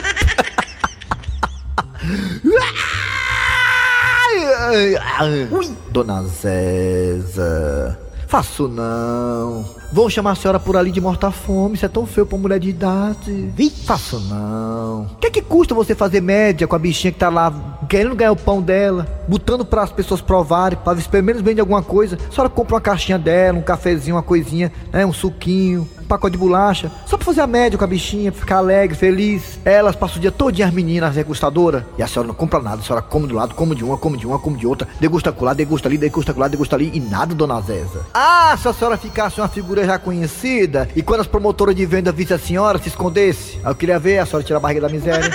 Ui. 5.51 5.75
Dona 5.91 6.23
Zéza, 6.23 7.97
faço 8.27 8.67
não. 8.67 9.65
Vão 9.95 10.09
chamar 10.09 10.31
a 10.31 10.35
senhora 10.35 10.59
por 10.59 10.75
ali 10.75 10.91
de 10.91 10.99
morta-fome, 10.99 11.75
isso 11.75 11.85
é 11.85 11.87
tão 11.87 12.05
feio 12.05 12.27
pra 12.27 12.37
mulher 12.37 12.59
de 12.59 12.67
idade. 12.67 13.31
Vi? 13.55 13.69
Faço 13.69 14.19
não. 14.19 15.03
O 15.03 15.15
que 15.21 15.27
é 15.27 15.31
que 15.31 15.41
custa 15.41 15.73
você 15.73 15.95
fazer 15.95 16.19
média 16.19 16.67
com 16.67 16.75
a 16.75 16.79
bichinha 16.79 17.13
que 17.13 17.19
tá 17.19 17.29
lá 17.29 17.77
querendo 17.87 18.13
ganhar 18.13 18.33
o 18.33 18.35
pão 18.35 18.61
dela, 18.61 19.07
botando 19.25 19.63
para 19.63 19.83
as 19.83 19.93
pessoas 19.93 20.19
provarem, 20.19 20.77
para 20.77 20.95
ver 20.95 21.01
se 21.01 21.07
pelo 21.07 21.23
menos 21.23 21.41
vende 21.41 21.61
alguma 21.61 21.81
coisa? 21.81 22.17
A 22.29 22.33
senhora 22.33 22.49
compra 22.49 22.75
uma 22.75 22.81
caixinha 22.81 23.17
dela, 23.17 23.57
um 23.57 23.61
cafezinho, 23.61 24.17
uma 24.17 24.21
coisinha, 24.21 24.69
né, 24.91 25.05
um 25.05 25.13
suquinho, 25.13 25.87
um 26.01 26.03
pacote 26.03 26.33
de 26.33 26.39
bolacha, 26.39 26.91
só 27.05 27.15
pra 27.15 27.25
fazer 27.25 27.39
a 27.39 27.47
média 27.47 27.77
com 27.77 27.85
a 27.85 27.87
bichinha, 27.87 28.33
ficar 28.33 28.57
alegre, 28.57 28.97
feliz. 28.97 29.57
Elas 29.63 29.95
passam 29.95 30.17
o 30.17 30.19
dia 30.19 30.31
todinho 30.31 30.67
as 30.67 30.73
meninas 30.73 31.15
degustadoras 31.15 31.83
e 31.97 32.03
a 32.03 32.07
senhora 32.07 32.27
não 32.27 32.35
compra 32.35 32.59
nada, 32.59 32.81
a 32.81 32.83
senhora 32.83 33.01
come 33.01 33.27
do 33.27 33.35
lado, 33.35 33.55
come 33.55 33.73
de 33.73 33.85
uma, 33.85 33.97
come 33.97 34.17
de 34.17 34.27
uma, 34.27 34.39
come 34.39 34.57
de 34.57 34.67
outra, 34.67 34.89
degusta 34.99 35.33
lá, 35.39 35.53
degusta 35.53 35.87
ali, 35.87 35.97
degusta 35.97 36.35
lá, 36.35 36.49
degusta 36.49 36.75
ali 36.75 36.91
e 36.93 36.99
nada, 36.99 37.33
dona 37.33 37.61
Zéza. 37.61 38.05
Ah, 38.13 38.57
se 38.61 38.67
a 38.67 38.73
senhora 38.73 38.97
ficasse 38.97 39.39
uma 39.39 39.47
figura 39.47 39.84
já 39.85 39.99
conhecida 39.99 40.87
e 40.95 41.01
quando 41.01 41.21
as 41.21 41.27
promotoras 41.27 41.75
de 41.75 41.85
venda 41.85 42.11
vissem 42.11 42.35
a 42.35 42.39
senhora, 42.39 42.79
se 42.79 42.89
escondesse, 42.89 43.59
eu 43.63 43.75
queria 43.75 43.99
ver 43.99 44.19
a 44.19 44.25
senhora 44.25 44.43
tirar 44.43 44.57
a 44.57 44.61
barriga 44.61 44.81
da 44.81 44.89
miséria. 44.89 45.29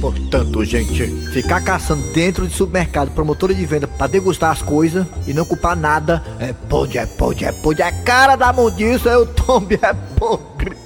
Portanto, 0.00 0.64
gente, 0.64 1.06
ficar 1.32 1.60
caçando 1.60 2.02
dentro 2.12 2.48
de 2.48 2.54
supermercado, 2.54 3.10
promotora 3.10 3.54
de 3.54 3.66
venda, 3.66 3.86
pra 3.86 4.06
degustar 4.06 4.50
as 4.50 4.62
coisas 4.62 5.06
e 5.26 5.34
não 5.34 5.44
culpar 5.44 5.76
nada, 5.76 6.22
é 6.38 6.52
pode, 6.52 6.96
é 6.96 7.04
pode, 7.04 7.44
é 7.44 7.52
pode, 7.52 7.82
é 7.82 7.92
cara 8.02 8.34
da 8.34 8.52
mundiça, 8.52 9.10
eu 9.10 9.26
tombe, 9.26 9.78
é 9.82 9.92
podre. 10.18 10.76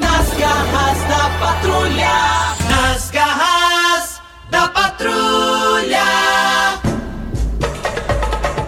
Nas 0.00 0.28
garras 0.38 0.98
da 1.08 1.30
patrulha. 1.38 2.53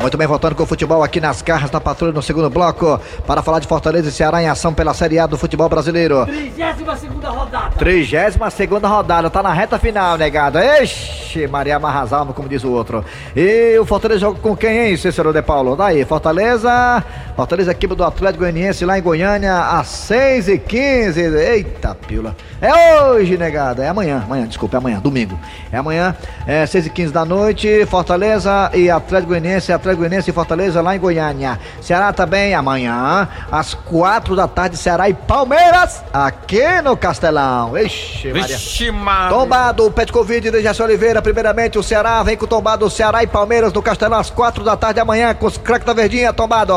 Muito 0.07 0.17
bem, 0.17 0.29
voltando 0.29 0.55
com 0.55 0.63
o 0.63 0.67
futebol 0.67 1.03
aqui 1.03 1.21
nas 1.21 1.43
garras 1.43 1.69
da 1.69 1.81
patrulha 1.81 2.13
no 2.13 2.23
segundo 2.23 2.49
bloco, 2.49 3.01
para 3.27 3.43
falar 3.43 3.59
de 3.59 3.67
Fortaleza 3.67 4.09
e 4.09 4.13
Ceará 4.13 4.41
em 4.41 4.47
ação 4.47 4.73
pela 4.73 4.95
Série 4.95 5.19
A 5.19 5.27
do 5.27 5.37
futebol 5.37 5.69
brasileiro. 5.69 6.25
32 6.27 7.03
rodada. 7.25 7.75
32 7.77 8.83
rodada, 8.85 9.29
tá 9.29 9.43
na 9.43 9.53
reta 9.53 9.81
final, 9.81 10.17
negado. 10.17 10.61
Ixi, 10.61 11.49
Maria 11.49 11.81
Marrazalma, 11.81 12.33
como 12.33 12.49
diz 12.49 12.63
o 12.63 12.71
outro. 12.71 13.05
E 13.35 13.77
o 13.81 13.85
Fortaleza 13.85 14.21
joga 14.21 14.39
com 14.39 14.57
quem, 14.57 14.91
hein, 14.91 14.97
Cícero 14.97 15.33
de 15.33 15.43
Paulo? 15.43 15.75
Daí, 15.75 16.05
Fortaleza. 16.05 17.03
Fortaleza, 17.35 17.73
equipe 17.73 17.97
do 17.97 18.05
Atlético 18.05 18.45
Goianiense 18.45 18.85
lá 18.85 18.97
em 18.97 19.03
Goiânia, 19.03 19.59
às 19.59 19.89
6h15. 19.89 21.37
Eita, 21.37 21.97
pila. 21.97 22.37
É 22.61 23.05
hoje, 23.05 23.37
negado. 23.37 23.83
É 23.83 23.89
amanhã, 23.89 24.23
amanhã, 24.25 24.47
desculpa, 24.47 24.77
é 24.77 24.79
amanhã, 24.79 24.99
domingo. 24.99 25.39
É 25.71 25.77
amanhã, 25.77 26.15
é 26.47 26.65
6h15 26.65 27.11
da 27.11 27.25
noite. 27.25 27.85
Fortaleza 27.87 28.71
e 28.75 28.91
Atlético 28.91 29.29
Goianiense, 29.29 29.73
Atlético 29.73 30.01
Goianiense 30.01 30.31
e 30.31 30.33
Fortaleza 30.33 30.81
lá 30.81 30.97
em 30.97 30.99
Goiânia. 30.99 31.59
Ceará 31.81 32.13
também 32.13 32.55
amanhã, 32.55 33.29
às 33.51 33.75
4 33.75 34.35
da 34.35 34.49
tarde, 34.49 34.77
Ceará 34.77 35.09
e 35.09 35.15
Palmeiras, 35.15 36.03
aqui 36.13 36.81
no 36.83 36.97
Castelão. 36.97 37.77
Ixi, 37.77 38.29
Maria. 38.29 38.43
Vixe, 38.43 38.91
Maria. 38.91 39.37
Tombado, 39.37 39.91
Petkovic 39.91 40.51
de 40.51 40.63
Jaci 40.63 40.83
Oliveira. 40.83 41.21
Primeiramente, 41.21 41.79
o 41.79 41.83
Ceará 41.83 42.23
vem 42.23 42.37
com 42.37 42.45
o 42.45 42.49
tombado 42.49 42.89
Ceará 42.89 43.23
e 43.23 43.27
Palmeiras 43.27 43.73
no 43.73 43.83
Castelão 43.83 44.19
às 44.19 44.31
4 44.31 44.65
da 44.65 44.77
tarde 44.77 45.01
amanhã 45.01 45.35
com 45.35 45.47
os 45.47 45.59
craques 45.59 45.87
da 45.87 45.93
Verdinha. 45.93 46.33
Tombado. 46.33 46.75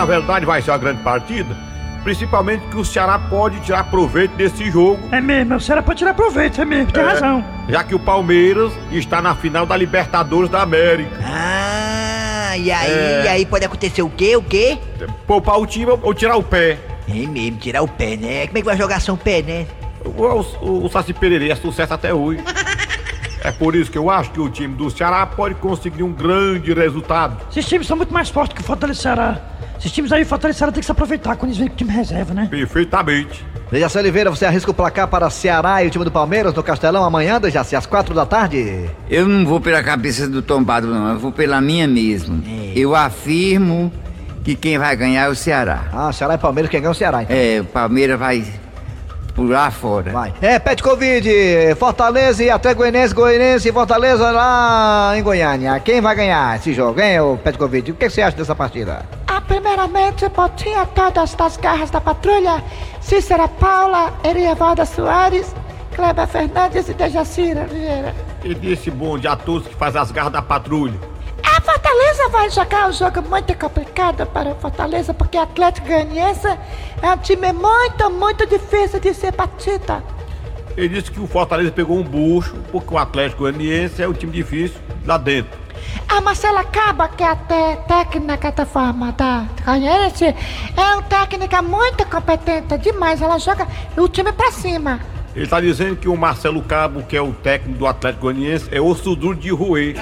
Na 0.00 0.06
verdade, 0.06 0.46
vai 0.46 0.62
ser 0.62 0.70
uma 0.70 0.78
grande 0.78 1.02
partida. 1.02 1.54
Principalmente 2.02 2.64
que 2.68 2.76
o 2.78 2.84
Ceará 2.86 3.18
pode 3.18 3.60
tirar 3.60 3.84
proveito 3.90 4.30
desse 4.34 4.70
jogo. 4.70 4.98
É 5.12 5.20
mesmo, 5.20 5.56
o 5.56 5.60
Ceará 5.60 5.82
pode 5.82 5.98
tirar 5.98 6.14
proveito, 6.14 6.58
é 6.58 6.64
mesmo, 6.64 6.90
tem 6.90 7.02
É, 7.02 7.06
razão. 7.06 7.44
Já 7.68 7.84
que 7.84 7.94
o 7.94 7.98
Palmeiras 7.98 8.72
está 8.90 9.20
na 9.20 9.34
final 9.34 9.66
da 9.66 9.76
Libertadores 9.76 10.48
da 10.48 10.62
América. 10.62 11.10
Ah, 11.22 12.56
e 12.56 12.70
aí, 12.72 12.90
É. 12.90 13.22
e 13.26 13.28
aí 13.28 13.44
pode 13.44 13.66
acontecer 13.66 14.00
o 14.00 14.08
quê? 14.08 14.34
O 14.36 14.42
quê? 14.42 14.78
Poupar 15.26 15.60
o 15.60 15.66
time 15.66 15.92
ou 16.02 16.14
tirar 16.14 16.36
o 16.38 16.42
pé. 16.42 16.78
É 17.06 17.12
mesmo, 17.26 17.58
tirar 17.58 17.82
o 17.82 17.88
pé, 17.88 18.16
né? 18.16 18.46
Como 18.46 18.56
é 18.56 18.60
que 18.62 18.66
vai 18.66 18.76
jogar 18.78 19.02
sem 19.02 19.12
o 19.12 19.18
pé, 19.18 19.42
né? 19.42 19.66
O, 20.02 20.22
o, 20.66 20.86
o 20.86 20.88
Saci 20.88 21.12
Pererê 21.12 21.50
é 21.50 21.54
sucesso 21.56 21.92
até 21.92 22.14
hoje. 22.14 22.42
É 23.42 23.50
por 23.50 23.74
isso 23.74 23.90
que 23.90 23.96
eu 23.96 24.10
acho 24.10 24.30
que 24.32 24.38
o 24.40 24.50
time 24.50 24.74
do 24.74 24.90
Ceará 24.90 25.24
pode 25.24 25.54
conseguir 25.54 26.02
um 26.02 26.12
grande 26.12 26.74
resultado. 26.74 27.38
Esses 27.50 27.64
times 27.66 27.86
são 27.86 27.96
muito 27.96 28.12
mais 28.12 28.28
fortes 28.28 28.54
que 28.54 28.60
o 28.60 28.64
Fortaleza 28.64 29.00
Ceará. 29.00 29.38
Esses 29.80 29.92
times 29.92 30.12
aí, 30.12 30.22
o 30.22 30.26
Fortaleza 30.26 30.70
tem 30.70 30.80
que 30.80 30.84
se 30.84 30.92
aproveitar 30.92 31.36
quando 31.36 31.52
eles 31.52 31.56
vêm 31.56 31.68
com 31.68 31.72
o 31.72 31.76
time 31.76 31.90
reserva, 31.90 32.34
né? 32.34 32.46
Perfeitamente. 32.50 33.42
Dejaci 33.70 33.96
Oliveira, 33.96 34.28
você 34.28 34.44
arrisca 34.44 34.70
o 34.70 34.74
placar 34.74 35.08
para 35.08 35.30
Ceará 35.30 35.82
e 35.82 35.86
o 35.86 35.90
time 35.90 36.04
do 36.04 36.10
Palmeiras 36.12 36.52
no 36.52 36.62
Castelão 36.62 37.02
amanhã, 37.02 37.40
Dejaci, 37.40 37.74
às 37.74 37.86
4 37.86 38.14
da 38.14 38.26
tarde? 38.26 38.90
Eu 39.08 39.26
não 39.26 39.46
vou 39.46 39.58
pela 39.58 39.82
cabeça 39.82 40.28
do 40.28 40.42
tombado, 40.42 40.86
não. 40.86 41.08
Eu 41.08 41.18
vou 41.18 41.32
pela 41.32 41.62
minha 41.62 41.88
mesmo. 41.88 42.42
Eu 42.76 42.94
afirmo 42.94 43.90
que 44.44 44.54
quem 44.54 44.76
vai 44.76 44.94
ganhar 44.94 45.24
é 45.24 45.28
o 45.30 45.34
Ceará. 45.34 45.84
Ah, 45.94 46.12
Ceará 46.12 46.34
e 46.34 46.38
Palmeiras, 46.38 46.70
quem 46.70 46.80
ganha 46.80 46.90
é 46.90 46.92
o 46.92 46.94
Ceará, 46.94 47.22
então. 47.22 47.34
É, 47.34 47.60
o 47.62 47.64
Palmeiras 47.64 48.18
vai 48.18 48.44
pular 49.34 49.70
fora. 49.70 50.12
Vai. 50.12 50.34
É, 50.42 50.58
Pet 50.58 50.82
Covid, 50.82 51.26
Fortaleza 51.78 52.44
e 52.44 52.50
até 52.50 52.74
Goianense, 52.74 53.14
Goianense 53.14 53.66
e 53.68 53.72
Fortaleza 53.72 54.30
lá 54.30 55.12
em 55.16 55.22
Goiânia. 55.22 55.80
Quem 55.80 56.02
vai 56.02 56.14
ganhar 56.14 56.56
esse 56.56 56.74
jogo, 56.74 57.00
hein, 57.00 57.20
o 57.20 57.38
Pet 57.38 57.56
Covid? 57.56 57.92
O 57.92 57.94
que 57.94 58.10
você 58.10 58.20
acha 58.20 58.36
dessa 58.36 58.54
partida? 58.54 59.19
Ah, 59.32 59.40
primeiramente, 59.40 60.28
botinha 60.28 60.84
todas 60.86 61.36
das 61.36 61.56
garras 61.56 61.88
da 61.88 62.00
patrulha, 62.00 62.64
Cícera 63.00 63.46
Paula, 63.46 64.12
Erievalda 64.24 64.84
Soares, 64.84 65.54
Kleber 65.94 66.26
Fernandes 66.26 66.88
e 66.88 66.94
Dejacira 66.94 67.64
Vieira. 67.68 68.12
E 68.42 68.52
desse 68.56 68.90
bonde 68.90 69.28
a 69.28 69.36
todos 69.36 69.68
que 69.68 69.74
faz 69.76 69.94
as 69.94 70.10
garras 70.10 70.32
da 70.32 70.42
patrulha. 70.42 70.98
A 71.44 71.60
Fortaleza 71.60 72.28
vai 72.30 72.50
jogar 72.50 72.88
um 72.88 72.92
jogo 72.92 73.22
muito 73.22 73.56
complicado 73.56 74.26
para 74.26 74.48
o 74.48 74.56
Fortaleza, 74.56 75.14
porque 75.14 75.38
o 75.38 75.42
Atlético 75.42 75.86
Goianiense 75.86 76.48
é 77.00 77.12
um 77.12 77.18
time 77.18 77.52
muito, 77.52 78.10
muito 78.10 78.44
difícil 78.48 78.98
de 78.98 79.14
ser 79.14 79.30
batido. 79.30 80.02
Ele 80.76 80.88
disse 80.88 81.08
que 81.08 81.20
o 81.20 81.28
Fortaleza 81.28 81.70
pegou 81.70 81.96
um 81.96 82.02
bucho, 82.02 82.56
porque 82.72 82.92
o 82.92 82.98
Atlético 82.98 83.42
Goianiense 83.42 84.02
é 84.02 84.08
um 84.08 84.12
time 84.12 84.32
difícil 84.32 84.80
lá 85.06 85.16
dentro. 85.16 85.59
A 86.08 86.20
Marcela 86.20 86.64
Caba, 86.64 87.08
que 87.08 87.22
é 87.22 87.28
a 87.28 87.36
técnica 87.36 88.50
da 88.52 88.66
forma 88.66 89.12
da 89.12 89.46
Goianiense, 89.64 90.24
é 90.24 90.94
uma 90.94 91.02
técnica 91.02 91.62
muito 91.62 92.04
competente 92.06 92.76
demais. 92.78 93.22
Ela 93.22 93.38
joga 93.38 93.66
o 93.96 94.08
time 94.08 94.32
pra 94.32 94.50
cima. 94.50 95.00
Ele 95.34 95.44
está 95.44 95.60
dizendo 95.60 95.94
que 95.94 96.08
o 96.08 96.16
Marcelo 96.16 96.60
Cabo, 96.62 97.04
que 97.04 97.16
é 97.16 97.22
o 97.22 97.32
técnico 97.32 97.78
do 97.78 97.86
Atlético 97.86 98.22
Goianiense, 98.22 98.68
é 98.72 98.80
osso 98.80 99.14
duro 99.14 99.36
de 99.36 99.50
roer. 99.50 99.94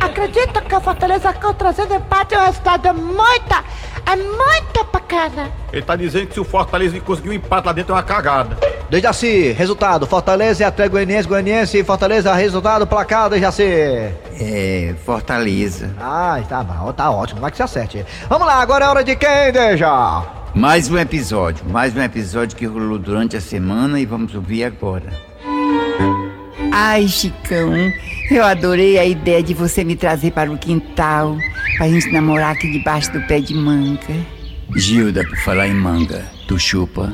Acredito 0.00 0.62
que 0.62 0.74
o 0.74 0.80
Fortaleza 0.80 1.32
com 1.32 1.52
trazendo 1.52 1.94
empate 1.94 2.34
é 2.34 2.38
um 2.38 2.44
resultado 2.44 2.94
muito, 2.94 3.64
é 4.06 4.16
muito 4.16 4.84
bacana. 4.92 5.50
Ele 5.72 5.80
está 5.80 5.96
dizendo 5.96 6.26
que 6.26 6.34
se 6.34 6.40
o 6.40 6.44
Fortaleza 6.44 6.98
conseguir 7.00 7.30
um 7.30 7.32
empate 7.32 7.66
lá 7.66 7.72
dentro 7.72 7.92
é 7.92 7.96
uma 7.96 8.02
cagada. 8.02 8.56
Dejaci, 8.90 9.52
resultado, 9.52 10.06
Fortaleza 10.06 10.62
e 10.62 10.66
Atlético 10.66 10.96
Goianiense, 10.96 11.28
Goianiense 11.28 11.78
e 11.78 11.84
Fortaleza, 11.84 12.34
resultado, 12.34 12.86
placar, 12.86 13.30
Dejaci. 13.30 13.62
É, 13.64 14.94
Fortaleza. 15.04 15.94
Ah, 15.98 16.40
tá 16.48 16.62
bom, 16.62 16.92
tá 16.92 17.10
ótimo, 17.10 17.40
vai 17.40 17.50
que 17.50 17.56
você 17.56 17.62
acerte. 17.62 18.04
Vamos 18.28 18.46
lá, 18.46 18.56
agora 18.56 18.84
é 18.84 18.88
hora 18.88 19.04
de 19.04 19.16
quem, 19.16 19.52
Deja? 19.52 20.22
Mais 20.54 20.90
um 20.90 20.98
episódio, 20.98 21.64
mais 21.66 21.96
um 21.96 22.02
episódio 22.02 22.54
que 22.56 22.66
rolou 22.66 22.98
durante 22.98 23.36
a 23.36 23.40
semana 23.40 23.98
e 23.98 24.04
vamos 24.04 24.34
ouvir 24.34 24.64
agora. 24.64 25.10
Ai, 26.70 27.08
Chicão, 27.08 27.72
eu 28.34 28.44
adorei 28.44 28.98
a 28.98 29.04
ideia 29.04 29.42
de 29.42 29.54
você 29.54 29.84
me 29.84 29.94
trazer 29.94 30.32
para 30.32 30.50
o 30.50 30.58
quintal, 30.58 31.36
pra 31.76 31.88
gente 31.88 32.10
namorar 32.10 32.52
aqui 32.52 32.70
debaixo 32.70 33.12
do 33.12 33.20
pé 33.22 33.40
de 33.40 33.54
manga. 33.54 34.00
Gilda, 34.74 35.24
por 35.24 35.36
falar 35.38 35.68
em 35.68 35.74
manga, 35.74 36.24
tu 36.48 36.58
chupa? 36.58 37.12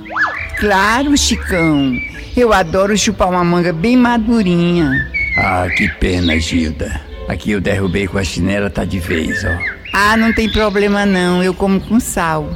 Claro, 0.59 1.17
Chicão. 1.17 1.93
Eu 2.37 2.53
adoro 2.53 2.97
chupar 2.97 3.29
uma 3.29 3.45
manga 3.45 3.73
bem 3.73 3.97
madurinha. 3.97 4.91
Ah, 5.37 5.69
que 5.77 5.89
pena, 5.89 6.39
Gilda. 6.39 7.01
Aqui 7.29 7.51
eu 7.51 7.61
derrubei 7.61 8.07
com 8.07 8.19
a 8.19 8.25
chinela, 8.25 8.71
tá 8.71 8.85
de 8.85 8.99
vez, 8.99 9.45
ó. 9.45 9.59
Ah, 9.93 10.17
não 10.17 10.33
tem 10.33 10.51
problema 10.51 11.05
não, 11.05 11.43
eu 11.43 11.53
como 11.53 11.81
com 11.81 11.99
sal. 11.99 12.49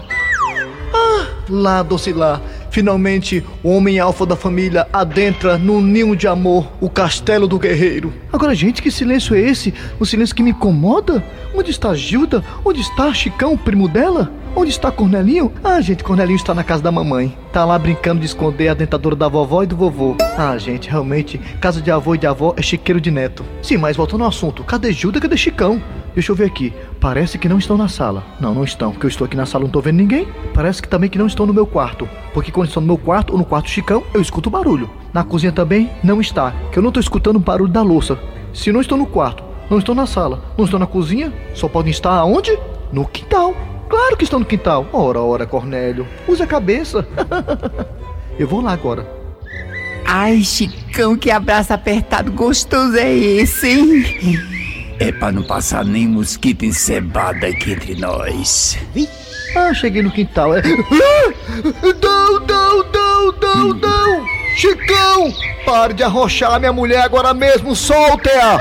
Lá, 1.49 1.83
doce 1.83 2.13
lá. 2.13 2.41
Finalmente, 2.73 3.45
o 3.63 3.69
homem 3.69 3.99
alfa 3.99 4.25
da 4.25 4.35
família 4.35 4.89
adentra 4.91 5.59
no 5.59 5.83
ninho 5.83 6.17
de 6.17 6.27
amor, 6.27 6.73
o 6.81 6.89
castelo 6.89 7.47
do 7.47 7.59
guerreiro. 7.59 8.15
Agora, 8.33 8.55
gente, 8.55 8.81
que 8.81 8.91
silêncio 8.91 9.37
é 9.37 9.41
esse? 9.41 9.75
Um 10.01 10.07
silêncio 10.07 10.35
que 10.35 10.43
me 10.43 10.53
incomoda? 10.53 11.23
Onde 11.55 11.71
está 11.71 11.95
Gilda? 11.95 12.43
Onde 12.65 12.81
está 12.81 13.13
Chicão, 13.13 13.59
primo 13.59 13.87
dela? 13.87 14.33
Onde 14.57 14.71
está 14.71 14.91
Cornelinho? 14.91 15.53
Ah, 15.63 15.83
gente, 15.83 16.03
Cornelinho 16.03 16.37
está 16.37 16.55
na 16.55 16.65
casa 16.65 16.83
da 16.83 16.91
mamãe. 16.91 17.37
Tá 17.53 17.63
lá 17.63 17.79
brincando 17.79 18.21
de 18.21 18.27
esconder 18.27 18.69
a 18.69 18.75
dentadura 18.75 19.15
da 19.15 19.29
vovó 19.29 19.63
e 19.63 19.67
do 19.67 19.77
vovô. 19.77 20.17
Ah, 20.39 20.57
gente, 20.57 20.89
realmente, 20.89 21.39
casa 21.61 21.79
de 21.79 21.91
avô 21.91 22.15
e 22.15 22.19
de 22.19 22.27
avó 22.27 22.55
é 22.57 22.63
chiqueiro 22.63 23.03
de 23.03 23.11
neto. 23.11 23.45
Sim, 23.61 23.77
mas 23.77 23.99
voltando 23.99 24.25
ao 24.25 24.31
assunto, 24.31 24.65
cadê 24.65 24.93
Gilda, 24.93 25.21
cadê 25.21 25.37
Chicão? 25.37 25.83
Deixa 26.15 26.31
eu 26.31 26.37
ver 26.37 26.45
aqui. 26.45 26.73
Parece 27.01 27.39
que 27.39 27.49
não 27.49 27.59
estão 27.59 27.77
na 27.77 27.89
sala. 27.89 28.23
Não, 28.39 28.55
não 28.55 28.65
estão, 28.65 28.93
porque 28.93 29.07
eu 29.07 29.11
estou 29.11 29.25
aqui 29.25 29.37
na 29.37 29.47
sala 29.47 29.65
não 29.65 29.71
tô 29.71 29.81
vendo 29.81 29.97
ninguém. 29.97 30.29
Parece 30.53 30.83
que 30.83 30.89
também 30.89 31.09
que 31.09 31.19
não 31.19 31.27
estão 31.27 31.47
no 31.47 31.55
meu 31.55 31.67
quarto. 31.67 32.09
Porque 32.35 32.53
quando 32.53 32.69
estão 32.69 32.81
no 32.81 32.87
meu 32.87 32.99
quarto 32.99 33.33
ou 33.33 33.39
no 33.39 33.45
quarto 33.45 33.71
Chicão, 33.71 34.03
eu 34.13 34.21
escuto 34.21 34.51
barulho. 34.51 34.91
Na 35.13 35.25
cozinha 35.25 35.53
também 35.53 35.91
não 36.03 36.21
está, 36.21 36.53
que 36.71 36.79
eu 36.79 36.83
não 36.83 36.93
tô 36.93 37.01
escutando 37.01 37.37
o 37.37 37.41
barulho 37.41 37.73
da 37.73 37.83
louça. 37.83 38.19
Se 38.53 38.73
não 38.73 38.81
estão 38.81 38.99
no 38.99 39.07
quarto, 39.07 39.43
não 39.71 39.79
estão 39.79 39.95
na 39.95 40.07
sala, 40.07 40.43
não 40.57 40.65
estão 40.65 40.79
na 40.79 40.87
cozinha, 40.87 41.33
só 41.55 41.69
podem 41.69 41.91
estar 41.91 42.13
aonde? 42.13 42.59
No 42.93 43.07
quintal. 43.07 43.55
Claro 43.89 44.17
que 44.17 44.25
estão 44.25 44.39
no 44.39 44.45
quintal. 44.45 44.87
Ora, 44.93 45.21
ora, 45.21 45.47
Cornélio. 45.47 46.07
Use 46.27 46.43
a 46.43 46.47
cabeça. 46.47 47.07
eu 48.39 48.47
vou 48.47 48.61
lá 48.61 48.73
agora. 48.73 49.07
Ai, 50.05 50.43
Chicão, 50.43 51.17
que 51.17 51.31
abraço 51.31 51.73
apertado 51.73 52.33
gostoso 52.33 52.97
é 52.97 53.15
esse, 53.15 53.69
hein? 53.69 54.62
É 54.99 55.11
pra 55.13 55.33
não 55.33 55.43
passar 55.43 55.85
nem 55.85 56.07
mosquito 56.07 56.65
encebado 56.65 57.45
aqui 57.45 57.73
entre 57.73 57.95
nós. 57.97 58.79
Ah, 59.57 59.75
cheguei 59.75 60.03
no 60.03 60.11
quintal. 60.11 60.55
É... 60.55 60.61
Ah! 60.61 61.33
Não, 62.01 62.41
não, 62.41 62.85
não, 62.93 63.33
não, 63.33 63.75
não! 63.75 64.27
Chicão! 64.57 65.33
Pare 65.65 65.95
de 65.95 66.03
arrochar 66.03 66.59
minha 66.59 66.73
mulher 66.73 67.03
agora 67.03 67.35
mesmo, 67.35 67.75
solte-a! 67.75 68.59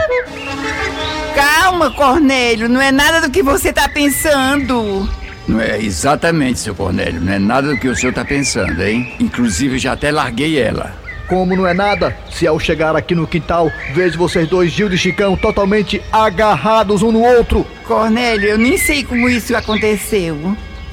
Calma, 1.36 1.92
Cornélio, 1.92 2.68
não 2.68 2.82
é 2.82 2.92
nada 2.92 3.22
do 3.22 3.30
que 3.32 3.42
você 3.42 3.72
tá 3.72 3.88
pensando. 3.88 5.10
Não 5.48 5.60
é 5.60 5.80
exatamente, 5.82 6.60
seu 6.60 6.76
Cornélio, 6.76 7.22
não 7.22 7.34
é 7.34 7.40
nada 7.40 7.70
do 7.70 7.78
que 7.80 7.88
o 7.88 7.96
senhor 7.96 8.14
tá 8.14 8.24
pensando, 8.24 8.82
hein? 8.82 9.14
Inclusive, 9.20 9.80
já 9.80 9.94
até 9.94 10.12
larguei 10.12 10.60
ela. 10.60 11.01
Como 11.32 11.56
não 11.56 11.66
é 11.66 11.74
nada, 11.74 12.14
se 12.30 12.46
ao 12.46 12.60
chegar 12.60 12.94
aqui 12.94 13.16
no 13.16 13.26
quintal, 13.26 13.72
vejo 13.94 14.18
vocês 14.18 14.50
dois, 14.50 14.70
Gildo 14.70 14.96
e 14.96 14.98
Chicão, 14.98 15.38
totalmente 15.38 16.02
agarrados 16.12 17.02
um 17.02 17.10
no 17.10 17.22
outro. 17.22 17.66
Cornélio, 17.88 18.50
eu 18.50 18.58
nem 18.58 18.78
sei 18.78 19.02
como 19.02 19.30
isso 19.30 19.56
aconteceu. 19.56 20.38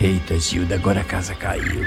Eita, 0.01 0.39
Gilda, 0.39 0.77
agora 0.77 1.01
a 1.01 1.05
casa 1.05 1.35
caiu. 1.35 1.85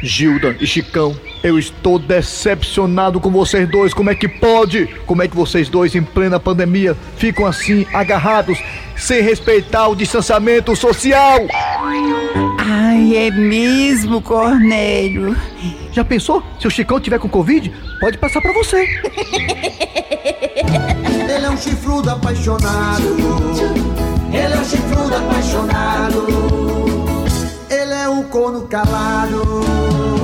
Gilda 0.00 0.56
e 0.58 0.66
Chicão, 0.66 1.14
eu 1.44 1.58
estou 1.58 1.98
decepcionado 1.98 3.20
com 3.20 3.30
vocês 3.30 3.68
dois. 3.68 3.92
Como 3.92 4.08
é 4.08 4.14
que 4.14 4.28
pode? 4.28 4.86
Como 5.04 5.22
é 5.22 5.28
que 5.28 5.36
vocês 5.36 5.68
dois, 5.68 5.94
em 5.94 6.02
plena 6.02 6.40
pandemia, 6.40 6.96
ficam 7.18 7.44
assim, 7.44 7.86
agarrados, 7.92 8.58
sem 8.96 9.20
respeitar 9.20 9.88
o 9.88 9.94
distanciamento 9.94 10.74
social? 10.74 11.46
É 13.12 13.28
mesmo, 13.30 14.22
Cornélio. 14.22 15.36
Já 15.92 16.04
pensou? 16.04 16.42
Se 16.60 16.66
o 16.68 16.70
Chicão 16.70 17.00
tiver 17.00 17.18
com 17.18 17.28
Covid, 17.28 17.72
pode 17.98 18.16
passar 18.18 18.40
pra 18.40 18.52
você. 18.52 18.88
Ele 21.28 21.44
é 21.44 21.50
um 21.50 21.56
chifrudo 21.56 22.08
apaixonado. 22.08 23.16
Ele 24.32 24.54
é 24.54 24.56
um 24.56 24.64
chifrudo 24.64 25.16
apaixonado. 25.16 26.26
Ele 27.68 27.92
é 27.92 28.08
um 28.08 28.22
corno 28.22 28.68
calado. 28.68 30.19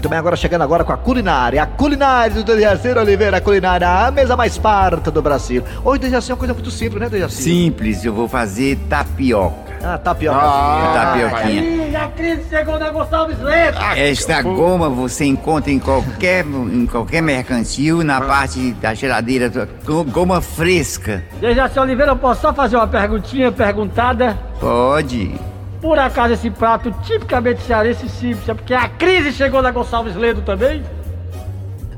Muito 0.00 0.08
bem, 0.08 0.18
agora 0.18 0.34
chegando 0.34 0.62
agora 0.62 0.82
com 0.82 0.94
a 0.94 0.96
culinária. 0.96 1.62
A 1.62 1.66
culinária 1.66 2.34
do 2.34 2.42
Dejaci 2.42 2.88
Oliveira, 2.88 3.36
a 3.36 3.40
culinária, 3.42 3.86
a 4.06 4.10
mesa 4.10 4.34
mais 4.34 4.56
farta 4.56 5.10
do 5.10 5.20
Brasil. 5.20 5.62
Hoje, 5.84 6.00
Dejaci, 6.00 6.30
é 6.30 6.32
uma 6.34 6.38
coisa 6.38 6.54
muito 6.54 6.70
simples, 6.70 7.02
né, 7.02 7.10
Dejaci? 7.10 7.42
Simples, 7.42 8.02
eu 8.02 8.14
vou 8.14 8.26
fazer 8.26 8.78
tapioca. 8.88 9.54
Ah, 9.84 9.98
tapioca. 9.98 10.38
tapioquinha. 10.40 11.62
Ih, 11.90 11.96
a 11.96 12.08
crise 12.08 12.48
chegou 12.48 12.78
na 12.78 12.88
Gonçalves 12.90 13.38
Leite. 13.40 13.76
Esta 13.94 14.40
goma 14.40 14.88
você 14.88 15.26
encontra 15.26 15.70
em 15.70 15.78
qualquer, 15.78 16.46
em 16.46 16.86
qualquer 16.86 17.20
mercantil, 17.20 18.02
na 18.02 18.22
parte 18.22 18.72
da 18.80 18.94
geladeira, 18.94 19.50
go- 19.84 20.04
goma 20.04 20.40
fresca. 20.40 21.22
Dejaci 21.42 21.78
Oliveira, 21.78 22.12
eu 22.12 22.16
posso 22.16 22.40
só 22.40 22.54
fazer 22.54 22.76
uma 22.76 22.86
perguntinha 22.88 23.52
perguntada? 23.52 24.34
Pode. 24.58 25.34
Por 25.80 25.98
acaso 25.98 26.34
esse 26.34 26.50
prato 26.50 26.92
tipicamente 27.02 27.62
cearense 27.62 28.08
simples 28.08 28.48
é 28.48 28.54
porque 28.54 28.74
a 28.74 28.88
crise 28.88 29.32
chegou 29.32 29.62
na 29.62 29.70
Gonçalves 29.70 30.14
Ledo 30.14 30.42
também? 30.42 30.82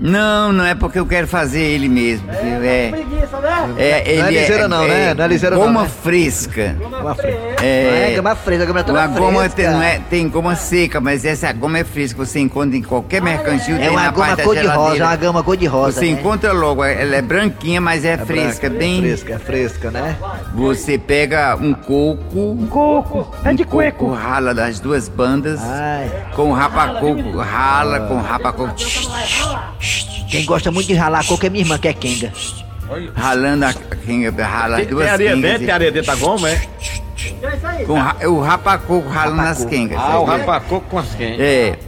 Não, 0.03 0.53
não 0.53 0.65
é 0.65 0.75
porque 0.75 0.99
eu 0.99 1.07
quero 1.07 1.29
fazer 1.29 1.61
ele 1.61 1.89
mesmo. 1.89 2.27
viu? 2.27 2.65
É, 2.65 2.89
Preguiça, 2.91 3.41
né? 3.41 3.75
é, 3.79 4.11
ele 4.11 4.21
Não 4.21 4.27
é 4.27 4.31
liseira 4.33 4.69
não, 4.69 4.89
né? 4.89 5.15
Não 5.15 5.25
é 5.25 5.29
liseira 5.29 5.55
não, 5.57 5.63
Goma 5.63 5.83
né? 5.83 5.91
fresca. 6.03 6.77
Uma 7.01 7.15
fre... 7.15 7.29
É, 7.63 8.11
É, 8.11 8.17
goma 8.17 8.35
fresca, 8.35 8.67
goma 8.67 8.83
toda 8.83 8.99
Uma 8.99 9.07
goma 9.07 9.39
fresca. 9.43 9.57
tem, 9.57 9.71
não 9.71 9.83
é, 9.83 10.01
tem 10.11 10.29
goma 10.29 10.57
seca, 10.57 11.01
mas 11.01 11.25
essa 11.25 11.53
goma 11.53 11.79
é 11.79 11.85
fresca. 11.85 12.19
Você 12.25 12.41
encontra 12.41 12.77
em 12.77 12.83
qualquer 12.83 13.23
mercantil. 13.23 13.77
É 13.77 13.79
tem 13.79 13.91
uma 13.91 14.03
na 14.03 14.11
goma 14.11 14.27
parte 14.27 14.39
da 14.39 14.45
cor 14.45 14.57
de 14.57 14.67
rosa, 14.67 14.97
é 14.97 15.07
uma 15.07 15.17
gama 15.17 15.43
cor 15.45 15.57
de 15.57 15.67
rosa. 15.67 16.01
Você 16.01 16.07
né? 16.07 16.11
encontra 16.13 16.53
logo, 16.53 16.83
ela 16.83 17.15
é 17.15 17.23
branquinha, 17.23 17.81
mas 17.81 18.05
é, 18.05 18.17
fresca, 18.19 18.69
branca, 18.69 18.79
bem. 18.81 18.99
É 18.99 19.03
fresca, 19.03 19.33
é 19.35 19.39
fresca, 19.39 19.91
né? 19.93 20.17
Você 20.53 20.99
pega 20.99 21.57
um 21.57 21.73
coco, 21.73 22.57
Coco, 22.69 23.33
é 23.45 23.53
de 23.55 23.65
coco 23.65 23.77
cueco. 23.77 24.13
rala 24.13 24.53
das 24.53 24.81
duas 24.81 25.09
bandas, 25.09 25.61
Ai, 25.63 26.11
com 26.35 26.51
o 26.51 26.53
rapacoco 26.53 27.39
rala, 27.39 28.01
com 28.01 28.15
o 28.15 28.21
rapacoco 28.23 28.75
quem 30.33 30.45
gosta 30.47 30.71
muito 30.73 30.87
de 30.87 30.95
ralar 30.95 31.25
coco 31.27 31.45
é 31.47 31.51
minha 31.51 31.63
irmã, 31.63 31.79
que 31.79 31.89
é 31.89 31.93
Kenga. 31.93 32.33
ralando 33.15 33.65
a 33.67 33.73
quem 34.05 34.29
rala 34.31 34.77
as 34.77 34.81
Tem, 34.83 34.91
duas 34.91 35.05
tem 35.05 35.13
areia 35.13 35.31
quengas 35.35 35.51
dentro, 35.51 35.67
tem 35.67 35.75
areia 35.75 35.93
dentro 35.93 36.07
da 36.07 36.15
goma, 36.17 36.51
é? 36.51 36.53
É 36.55 37.57
isso 37.57 37.67
aí. 37.67 37.85
com 37.85 37.95
ra- 38.01 38.17
o 38.27 38.41
rapacoco 38.41 39.09
ralando 39.09 39.41
as 39.43 39.49
Rapacoco. 39.49 39.71
quengas. 39.71 39.99
Ah, 40.01 40.19
o 40.19 40.25
rapacoco 40.25 40.87
com 40.89 40.99
as 40.99 41.15
quentes. 41.15 41.41
É. 41.41 41.79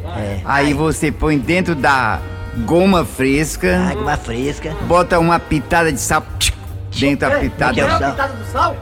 Aí 0.44 0.72
você 0.74 1.11
põe 1.11 1.38
dentro 1.38 1.74
da 1.74 2.20
goma 2.64 3.04
fresca, 3.04 3.88
Ah, 3.90 3.94
goma 3.94 4.16
fresca. 4.16 4.70
bota 4.83 5.18
uma 5.18 5.38
pitada 5.40 5.92
de 5.92 6.00
sal 6.00 6.22
dentro 6.96 7.28
da 7.28 7.38
pitada. 7.38 7.74
que 7.74 7.80
é 7.80 7.88
sal? 7.88 8.11
pitada 8.11 8.33
do 8.35 8.44
sal? 8.52 8.76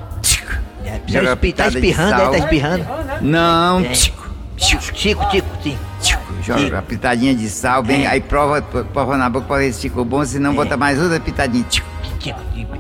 É, 0.84 1.00
Joga 1.06 1.28
tá, 1.30 1.36
pitada 1.36 1.70
de 1.70 1.76
espirrando, 1.78 2.10
sal. 2.18 2.20
é, 2.34 2.38
tá 2.38 2.44
espirrando. 2.44 2.86
Não, 3.22 3.80
É. 3.80 3.94
Chico, 4.56 4.82
Chico, 4.94 5.24
sim. 5.62 5.76
joga 6.42 6.78
a 6.78 6.82
pitadinha 6.82 7.34
de 7.34 7.48
sal, 7.48 7.82
bem, 7.82 8.06
aí 8.06 8.20
prova, 8.20 8.60
prova 8.62 9.16
na 9.16 9.28
boca 9.28 9.46
pra 9.46 9.56
ver 9.58 9.72
se 9.72 9.82
ficou 9.82 10.04
bom, 10.04 10.24
senão 10.24 10.54
bota 10.54 10.76
mais 10.76 11.00
outra 11.00 11.18
pitadinha. 11.18 11.64
Chico, 11.68 11.86
de- 12.18 12.34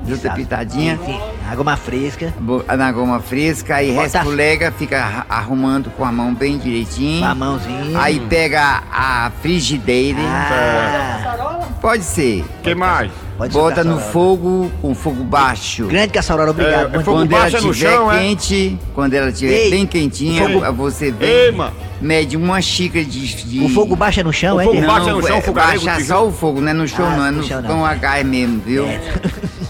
de 0.04 0.12
Outra 0.12 0.32
pitadinha. 0.32 0.96
Sim, 0.98 1.12
sim. 1.14 1.20
A 1.50 1.54
goma 1.56 1.76
fresca. 1.76 2.32
Na 2.76 2.92
goma 2.92 3.20
fresca, 3.20 3.76
aí 3.76 3.92
Bota- 3.92 4.18
resfulega, 4.18 4.72
fica 4.72 4.98
arra- 4.98 5.26
arrumando 5.28 5.90
com 5.96 6.04
a 6.04 6.12
mão 6.12 6.32
bem 6.34 6.58
direitinho. 6.58 7.20
Com 7.20 7.26
a 7.26 7.34
mãozinha. 7.34 8.00
Aí 8.00 8.20
pega 8.20 8.82
a 8.92 9.30
frigideira, 9.42 10.18
Ah, 10.24 11.66
pode 11.80 12.04
ser. 12.04 12.42
O 12.58 12.62
que 12.62 12.74
mais? 12.74 13.10
Pode 13.50 13.54
Bota 13.54 13.82
no 13.84 13.98
fogo 13.98 14.70
com 14.80 14.94
fogo 14.94 15.24
baixo. 15.24 15.86
Grande 15.86 16.12
obrigado. 16.50 16.82
É, 16.82 16.84
é 16.84 16.88
muito 16.88 17.04
fogo 17.04 17.18
Quando 17.18 17.30
baixo 17.30 17.56
ela 17.56 17.64
é 17.64 17.66
no 17.66 17.72
estiver 17.72 17.90
chão, 17.92 18.12
é? 18.12 18.18
quente, 18.20 18.78
quando 18.94 19.14
ela 19.14 19.28
estiver 19.30 19.52
Ei, 19.52 19.70
bem 19.70 19.86
quentinha, 19.86 20.48
fogo- 20.48 20.72
você 20.72 21.06
Ei, 21.06 21.12
vem, 21.12 21.52
mano. 21.52 21.72
Mede 22.02 22.36
uma 22.36 22.60
xícara 22.60 23.04
de, 23.04 23.34
de- 23.44 23.64
O 23.64 23.68
fogo 23.68 23.94
baixo 23.96 24.20
é 24.20 24.22
no 24.24 24.32
chão, 24.32 24.56
O 24.56 24.60
é? 24.60 24.64
fogo 24.64 24.80
baixo 24.82 25.08
é 25.08 25.12
no 25.12 25.22
chão, 25.26 25.36
é, 25.36 25.40
fogareiro, 25.40 25.84
baixa 25.84 26.00
tijolo. 26.00 26.20
só 26.22 26.28
o 26.28 26.32
fogo, 26.32 26.60
não 26.60 26.68
é 26.68 26.72
no 26.74 26.88
chão 26.88 27.06
Ah, 27.06 27.16
não, 27.16 27.26
é 27.26 27.30
no 27.30 27.36
no, 27.38 27.44
chão 27.44 27.62
não. 27.62 27.68
com 27.68 27.86
H 27.86 28.24
mesmo, 28.24 28.60
viu? 28.66 28.84
É. 28.86 29.00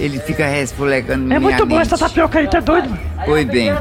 Ele 0.01 0.18
fica 0.18 0.47
resfolegando 0.47 1.33
É 1.33 1.38
muito 1.38 1.64
bom 1.66 1.81
essa 1.81 1.97
tapioca 1.97 2.38
aí, 2.38 2.49
tá 2.49 2.59
doido? 2.61 2.88
mano? 2.90 3.01
Pois 3.25 3.47
bem, 3.47 3.73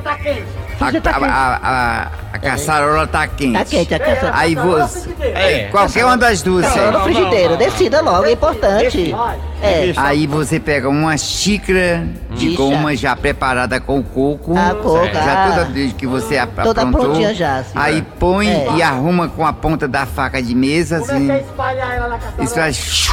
Tá 0.77 0.87
a, 0.87 0.99
tá 0.99 1.11
a, 1.11 1.25
a, 1.25 1.55
a, 2.01 2.07
a 2.33 2.39
caçarola 2.39 3.05
tá 3.05 3.27
quente. 3.27 3.53
Tá 3.53 3.63
quente, 3.65 3.93
a 3.93 3.99
caçarola. 3.99 4.31
Aí 4.35 4.55
você, 4.55 5.09
É. 5.21 5.67
qualquer 5.69 6.05
uma 6.05 6.17
das 6.17 6.41
duas, 6.41 6.65
Caçarola 6.65 7.03
serve. 7.03 7.13
frigideira, 7.13 7.55
decida 7.57 8.01
logo, 8.01 8.25
é 8.25 8.31
importante. 8.31 9.15
É. 9.61 9.93
Aí 9.95 10.25
você 10.25 10.59
pega 10.59 10.89
uma 10.89 11.15
xícara 11.19 12.03
de 12.31 12.47
Ixa. 12.47 12.57
goma 12.57 12.95
já 12.95 13.15
preparada 13.15 13.79
com 13.79 13.99
o 13.99 14.03
coco. 14.03 14.55
Ah, 14.57 14.73
coco, 14.81 15.05
Já 15.13 15.49
toda 15.49 15.65
desde 15.65 15.93
que 15.93 16.07
você 16.07 16.37
ap- 16.39 16.63
Toda 16.63 16.81
aprontou. 16.81 17.01
prontinha 17.09 17.33
já, 17.35 17.57
assim. 17.57 17.71
Aí 17.75 18.03
põe 18.19 18.40
É. 18.47 18.71
e 18.75 18.81
arruma 18.81 19.27
com 19.29 19.45
a 19.45 19.53
ponta 19.53 19.87
da 19.87 20.05
faca 20.05 20.41
de 20.41 20.53
mesa, 20.55 20.95
é 20.95 20.99
assim. 20.99 21.25
que 21.25 21.31
é 21.31 21.41
espalhar 21.41 21.91
ela 21.95 22.07
na 22.09 22.17
caçarola? 22.17 22.43
Isso 22.43 22.55
faz... 22.55 23.09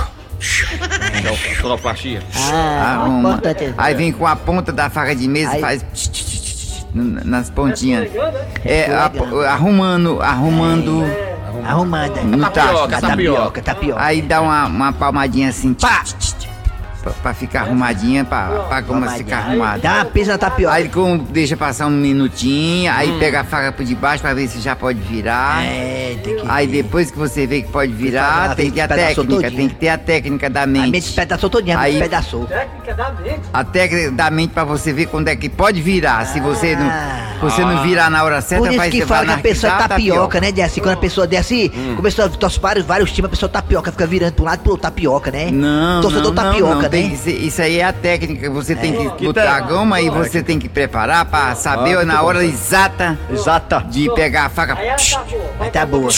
É 1.24 1.30
o 1.30 1.60
sonoplastia. 1.60 2.22
Ah, 2.52 2.94
Arruma. 3.00 3.30
importante. 3.30 3.74
Aí 3.76 3.94
vem 3.94 4.12
com 4.12 4.26
a 4.26 4.36
ponta 4.36 4.72
da 4.72 4.88
faca 4.88 5.14
de 5.14 5.26
mesa 5.28 5.56
e 5.58 5.60
faz... 5.60 5.84
Nas 6.94 7.50
pontinhas. 7.50 8.08
É, 8.64 8.80
Esfregando. 8.82 9.40
a- 9.42 9.50
arrumando, 9.52 10.22
arrumando 10.22 11.04
Arrumada. 11.66 12.22
no 12.22 12.38
tacho. 12.50 12.52
tapioca, 12.88 12.96
A 12.96 13.00
tapioca, 13.00 13.62
tapioca. 13.62 14.02
Aí 14.02 14.22
dá 14.22 14.40
uma, 14.40 14.66
uma 14.66 14.92
palmadinha 14.92 15.50
assim. 15.50 15.74
Pá! 15.74 16.02
Pra, 17.10 17.22
pra 17.22 17.34
ficar 17.34 17.60
arrumadinha, 17.62 18.24
pra, 18.24 18.46
pra 18.68 18.80
goma 18.80 19.08
ficar 19.10 19.38
arrumada. 19.38 19.78
Dá 19.80 19.94
uma 19.96 20.04
pisa 20.06 20.32
na 20.32 20.38
tapioca. 20.38 20.74
Aí 20.74 20.88
com, 20.88 21.16
deixa 21.18 21.56
passar 21.56 21.86
um 21.86 21.90
minutinho, 21.90 22.92
aí 22.92 23.18
pega 23.18 23.40
a 23.40 23.44
faca 23.44 23.72
por 23.72 23.84
debaixo 23.84 24.22
pra 24.22 24.34
ver 24.34 24.48
se 24.48 24.60
já 24.60 24.74
pode 24.76 24.98
virar. 25.00 25.64
É, 25.64 26.16
tem 26.22 26.36
que. 26.36 26.42
Aí 26.48 26.66
depois 26.66 27.10
que 27.10 27.18
você 27.18 27.46
vê 27.46 27.62
que 27.62 27.68
pode 27.70 27.92
virar, 27.92 28.54
tem 28.54 28.66
que 28.66 28.72
ter 28.72 28.80
a 28.82 28.88
pedaçou 28.88 29.24
técnica, 29.24 29.42
todinha. 29.42 29.50
tem 29.60 29.68
que 29.68 29.74
ter 29.74 29.88
a 29.88 29.98
técnica 29.98 30.50
da 30.50 30.62
A 30.62 30.66
mente 30.66 30.90
mente. 30.90 31.04
despedaçou 31.04 31.50
todinha, 31.50 31.76
a 31.76 31.80
mente 31.82 31.86
Aí- 31.88 31.92
despedaçou. 31.98 32.44
Técnica 32.46 32.94
da 32.94 33.10
mente. 33.12 33.40
A 33.52 33.64
técnica 33.64 34.10
da 34.12 34.30
mente 34.30 34.50
pra 34.52 34.64
você 34.64 34.92
ver 34.92 35.06
quando 35.06 35.28
é 35.28 35.36
que 35.36 35.48
pode 35.48 35.80
virar. 35.80 36.26
Se 36.26 36.40
você 36.40 36.76
não, 36.76 36.90
você 37.40 37.62
não 37.62 37.82
virar 37.82 38.10
na 38.10 38.22
hora 38.24 38.40
certa, 38.40 38.64
Por 38.64 38.68
isso 38.70 38.78
vai 38.78 38.90
que 38.90 38.98
você 38.98 39.06
fala 39.06 39.26
que 39.26 39.32
a 39.32 39.38
pessoa 39.38 39.72
é 39.72 39.78
tapioca, 39.88 40.40
né, 40.40 40.52
Desce? 40.52 40.80
Quando 40.80 40.94
a 40.94 41.00
pessoa 41.00 41.26
desce, 41.26 41.70
começou 41.96 42.24
a 42.24 42.28
torcer 42.28 42.60
vários, 42.60 42.84
vários 42.86 43.12
times, 43.12 43.26
a 43.26 43.30
pessoa 43.30 43.48
tapioca, 43.48 43.90
fica 43.92 44.06
virando 44.06 44.32
pro 44.32 44.44
lado 44.44 44.60
e 44.60 44.62
pro 44.62 44.72
outro 44.72 44.82
tapioca, 44.82 45.30
né? 45.30 45.50
Não, 45.50 46.00
Torcedor 46.00 46.32
não, 46.34 46.42
não, 46.42 46.50
tapioca, 46.52 46.74
não, 46.74 46.82
né? 46.82 46.88
Tem 47.00 47.10
que 47.10 47.16
ser- 47.16 47.30
isso 47.32 47.62
aí 47.62 47.80
é 47.80 47.84
a 47.84 47.92
técnica. 47.92 48.50
Você 48.50 48.74
tem 48.74 48.92
que 48.92 49.10
Que 49.16 49.26
botar 49.26 49.54
a 49.56 49.60
goma 49.60 50.00
e 50.00 50.10
você 50.10 50.42
tem 50.42 50.58
que 50.58 50.68
preparar 50.68 51.24
pra 51.24 51.54
saber 51.54 51.98
Ah, 51.98 52.04
na 52.04 52.14
muito 52.14 52.26
hora 52.26 52.38
bom. 52.40 52.44
exata 52.44 53.18
Exata. 53.30 53.84
de 53.88 54.12
pegar 54.14 54.46
a 54.46 54.48
faca. 54.48 54.76
Aí 54.78 54.90
tá 54.90 55.06
boa. 55.24 55.58
Mas 55.58 55.72
tá 55.72 55.86
boa. 55.86 56.08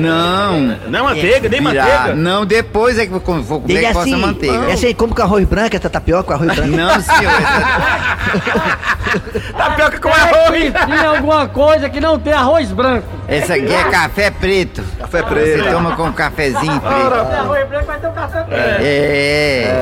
Não, 0.00 0.60
Não 0.88 0.98
é 0.98 1.02
manteiga, 1.14 1.48
nem 1.48 1.60
virar. 1.62 1.84
manteiga. 1.84 2.14
Não, 2.14 2.46
depois 2.46 2.98
é 2.98 3.06
que 3.06 3.10
vou 3.12 3.20
comer 3.20 3.42
Desde 3.66 3.86
que 3.86 3.92
possa 3.92 4.08
assim, 4.08 4.16
manteiga. 4.16 4.70
é 4.70 4.72
assim, 4.72 4.94
como 4.94 5.14
com 5.14 5.22
arroz 5.22 5.44
branco, 5.46 5.76
essa 5.76 5.90
tapioca 5.90 6.24
com 6.24 6.32
arroz 6.32 6.54
branco. 6.54 6.76
Não, 6.76 7.00
senhor. 7.00 7.32
Tapioca 9.56 9.98
com 9.98 10.08
É 10.08 10.12
arroz. 10.12 10.72
tem 10.86 11.06
alguma 11.06 11.48
coisa 11.48 11.88
que 11.88 12.00
não 12.00 12.18
tem 12.18 12.32
arroz 12.32 12.70
branco. 12.72 13.06
Essa 13.28 13.54
aqui 13.54 13.72
é 13.72 13.84
café 13.84 14.30
preto. 14.30 14.82
Café 14.98 15.22
Você 15.22 15.28
preto. 15.28 15.70
toma 15.72 15.96
com 15.96 16.04
um 16.04 16.12
cafezinho 16.12 16.72
Se 16.74 16.80
preto. 16.80 17.26
tem 17.30 17.38
arroz 17.38 17.68
branco, 17.68 17.86
vai 17.86 17.98
ter 18.00 18.06
um 18.08 18.12
café 18.12 18.40
preto. 18.42 18.60
É. 18.80 19.79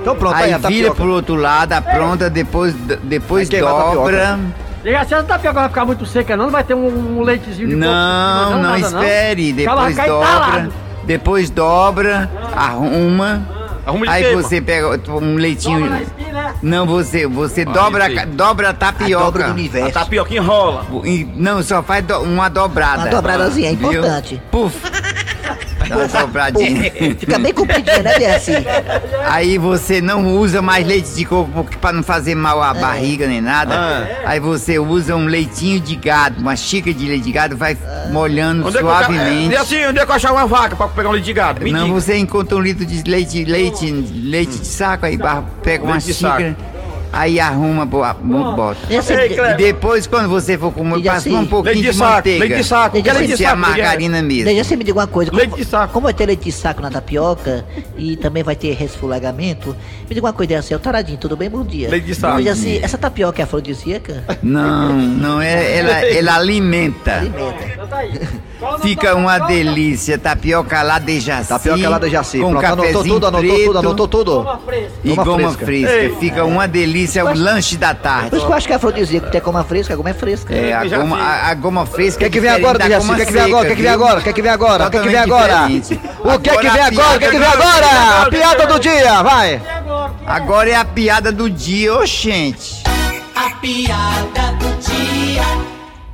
Então 0.00 0.14
pronto, 0.16 0.34
aí, 0.36 0.44
Aí 0.44 0.52
a 0.52 0.58
vira 0.58 0.88
tapioca. 0.88 0.94
pro 0.94 1.12
outro 1.12 1.34
lado, 1.34 1.72
apronta, 1.72 2.28
depois, 2.28 2.74
depois 3.02 3.48
Vai 3.48 3.58
queimar 3.60 3.74
a 3.88 3.94
dobra. 3.94 4.38
Assim, 5.00 5.14
a 5.14 5.22
tapioca 5.22 5.60
vai 5.60 5.68
ficar 5.68 5.84
muito 5.86 6.04
seca, 6.04 6.36
não? 6.36 6.44
Não 6.44 6.52
vai 6.52 6.62
ter 6.62 6.74
um, 6.74 7.18
um 7.18 7.22
leitezinho 7.22 7.68
de 7.68 7.74
Não, 7.76 8.50
não, 8.50 8.62
nada, 8.62 8.78
espere. 8.80 9.64
Ela 9.64 9.82
vai 9.82 9.92
Depois 9.94 10.08
dobra. 10.08 10.28
talado. 10.28 10.72
Depois 11.04 11.50
dobra, 11.50 12.30
arruma. 12.54 13.48
Arruma 13.86 14.06
de 14.06 14.12
Aí 14.12 14.24
queima. 14.24 14.42
você 14.42 14.60
pega 14.62 14.88
um 14.88 14.96
Dobra 14.98 15.20
leitinho. 15.36 15.96
esquina, 16.02 16.30
né? 16.42 16.54
Não, 16.62 16.86
você, 16.86 17.26
você 17.26 17.64
dobra, 17.66 18.06
sei. 18.06 18.16
a 18.16 18.20
ca- 18.20 18.26
dobra 18.30 18.68
a 18.68 18.70
A 18.70 18.72
dobra 18.72 18.92
tapioca. 18.92 19.38
do 19.38 19.44
A 19.44 19.48
universo. 19.50 19.92
tapioca 19.92 20.34
enrola. 20.34 20.86
E- 21.04 21.28
Não, 21.36 21.62
só 21.62 21.82
faz 21.82 22.02
do- 22.04 22.20
uma 22.20 22.48
dobrada. 22.48 23.02
Uma 23.02 23.10
dobradazinha, 23.10 23.70
é 23.72 23.74
Viu? 23.74 23.90
importante. 23.92 24.42
Puf. 24.50 24.74
Uma 25.96 26.06
dobradinha. 26.08 26.90
Fica 27.18 27.38
bem 27.38 27.52
compridinha, 27.52 28.02
né, 28.02 28.18
Desce? 28.18 28.52
Aí 29.26 29.58
você 29.58 30.00
não 30.00 30.36
usa 30.36 30.60
mais 30.62 30.86
leite 30.86 31.10
de 31.14 31.24
coco 31.24 31.50
porque 31.52 31.76
pra 31.76 31.92
não 31.92 32.02
fazer 32.02 32.34
mal 32.34 32.62
à 32.62 32.74
barriga 32.74 33.26
nem 33.26 33.40
nada. 33.40 33.74
Ah. 33.74 34.06
Aí 34.26 34.40
você 34.40 34.78
usa 34.78 35.14
um 35.16 35.26
leitinho 35.26 35.80
de 35.80 35.96
gado, 35.96 36.40
uma 36.40 36.56
xícara 36.56 36.94
de 36.94 37.06
leite 37.06 37.24
de 37.24 37.32
gado, 37.32 37.56
vai 37.56 37.76
molhando 38.10 38.66
Onde 38.66 38.76
é 38.78 38.80
suavemente. 38.80 39.54
é, 39.54 39.58
assim, 39.58 39.84
onde 39.86 39.98
é 39.98 40.04
que 40.04 40.10
eu 40.10 40.16
achar 40.16 40.32
uma 40.32 40.46
vaca 40.46 40.76
pra 40.76 40.88
pegar 40.88 41.08
um 41.08 41.12
leite 41.12 41.24
de 41.24 41.32
gado? 41.32 41.62
Me 41.62 41.72
Não, 41.72 41.84
diga. 41.84 41.94
você 42.00 42.16
encontra 42.16 42.56
um 42.56 42.60
litro 42.60 42.84
de 42.84 43.02
leite, 43.10 43.44
leite, 43.44 43.90
leite 43.90 44.58
de 44.58 44.66
saco, 44.66 45.06
aí 45.06 45.16
barra- 45.16 45.44
pega 45.62 45.84
uma 45.84 45.92
Leite 45.94 46.12
xícara, 46.14 46.56
aí 47.14 47.38
arruma, 47.40 47.86
bo- 47.86 48.02
bo- 48.20 48.52
bota. 48.56 48.78
E 48.90 49.54
depois, 49.56 50.06
quando 50.06 50.28
você 50.28 50.58
for 50.58 50.72
comer, 50.72 51.02
passa 51.02 51.16
assim, 51.18 51.34
um 51.36 51.46
pouquinho 51.46 51.74
Leite 51.74 51.86
de 51.86 51.92
de, 51.92 51.98
saco, 51.98 52.14
manteiga. 52.14 52.38
leite 52.40 52.56
de 52.56 52.64
saco. 52.64 52.94
Leite 52.94 53.04
de 53.04 53.10
que 53.12 53.14
saco, 53.14 53.16
a 53.16 53.18
Leite 53.20 53.36
de 53.36 53.42
saco, 53.42 53.56
margarina 53.58 54.22
mesmo. 54.22 54.44
Deixa 54.44 54.64
você 54.64 54.76
me 54.76 54.84
diga 54.84 54.98
uma 54.98 55.06
coisa. 55.06 55.30
Leite 55.32 55.50
como, 55.50 55.62
de 55.62 55.68
saco. 55.68 55.92
Como 55.92 56.04
vai 56.04 56.14
ter 56.14 56.26
leite 56.26 56.44
de 56.44 56.52
saco 56.52 56.82
na 56.82 56.90
tapioca 56.90 57.64
e 57.96 58.16
também 58.16 58.42
vai 58.42 58.56
ter 58.56 58.72
resfolagamento, 58.74 59.76
me 60.08 60.14
diga 60.14 60.26
uma 60.26 60.32
coisa, 60.32 60.58
assim, 60.58 60.74
o 60.74 60.78
taradinho, 60.78 61.18
tudo 61.18 61.36
bem? 61.36 61.48
Bom 61.48 61.64
dia. 61.64 61.88
Leite 61.88 62.06
de 62.06 62.14
saco. 62.14 62.34
Mas 62.34 62.46
assim, 62.48 62.80
essa 62.82 62.98
tapioca 62.98 63.40
é 63.40 63.44
afrodisíaca? 63.44 64.24
Não, 64.42 64.92
não 64.96 65.40
é, 65.40 65.78
ela, 65.78 65.90
ela 66.06 66.34
alimenta. 66.36 67.16
Alimenta. 67.16 67.84
Tá 68.60 68.78
Fica 68.80 69.14
uma 69.14 69.38
delícia, 69.40 70.16
tapioca 70.16 70.82
lá 70.82 70.98
de 70.98 71.20
Jaci. 71.20 71.48
Tapioca 71.48 71.88
lá 71.88 71.98
de 71.98 72.08
Jaci. 72.10 72.38
Com 72.38 72.50
Pronto, 72.52 72.64
anotou 72.66 73.04
tudo, 73.04 73.26
anotou 73.26 73.58
tudo, 73.64 73.78
anotou 73.78 74.08
tudo. 74.08 74.30
Toma 74.36 74.58
fresca. 74.64 74.92
E 75.04 75.14
Goma 75.14 75.50
fresca. 75.52 76.16
Fica 76.18 76.44
uma 76.44 76.66
delícia, 76.66 77.03
é 77.18 77.24
o 77.24 77.34
lanche 77.34 77.76
da 77.76 77.94
Por 77.94 78.02
tarde. 78.02 78.36
isso 78.36 78.46
que 78.46 78.52
eu 78.52 78.56
acho 78.56 78.66
que 78.66 78.72
é 78.72 78.76
afrodisíaco, 78.76 79.30
tem 79.30 79.40
goma 79.40 79.64
fresca, 79.64 79.94
a 79.94 79.96
goma 79.96 80.10
é 80.10 80.14
fresca. 80.14 80.54
É, 80.54 80.72
a 80.72 80.84
goma, 80.84 81.18
a, 81.18 81.50
a 81.50 81.54
goma 81.54 81.86
fresca. 81.86 82.16
O 82.16 82.18
que 82.20 82.24
é 82.24 82.30
que 82.30 82.40
vem 82.40 82.50
agora, 82.50 82.78
Dejaci? 82.78 83.04
O 83.04 83.06
goma 83.06 83.16
que 83.16 83.22
é 83.22 83.26
que 83.26 83.32
vem 83.32 83.42
agora? 83.42 83.64
O 83.64 83.66
que 83.66 83.72
é 83.72 83.76
que 83.76 83.82
vem 83.82 83.90
agora? 83.90 84.18
O 84.18 84.22
que 84.22 84.28
é 84.28 84.32
que 84.32 84.42
vem 84.42 84.50
agora? 84.50 84.86
O 84.86 84.90
que 84.90 84.98
é 84.98 85.02
que 85.02 85.08
vem 85.08 85.18
agora? 85.20 85.56
O 86.36 86.40
que 86.40 86.50
é 86.50 86.56
que 86.56 86.70
vem 86.70 86.80
a 86.80 86.86
agora? 86.86 87.16
O 87.16 87.18
que 87.18 87.24
é 87.24 87.30
que 87.30 87.38
vem 87.38 87.48
agora? 87.48 88.22
A 88.22 88.30
piada 88.30 88.66
do 88.66 88.78
dia, 88.80 89.22
vai! 89.22 89.54
Agora? 89.56 90.12
Que 90.12 90.30
Agora 90.30 90.70
é 90.70 90.74
a 90.74 90.84
piada 90.84 91.30
do 91.32 91.50
dia, 91.50 91.94
ô 91.94 92.06
gente. 92.06 92.82
A 93.34 93.50
piada 93.56 94.52
do 94.58 94.74
dia. 94.80 95.42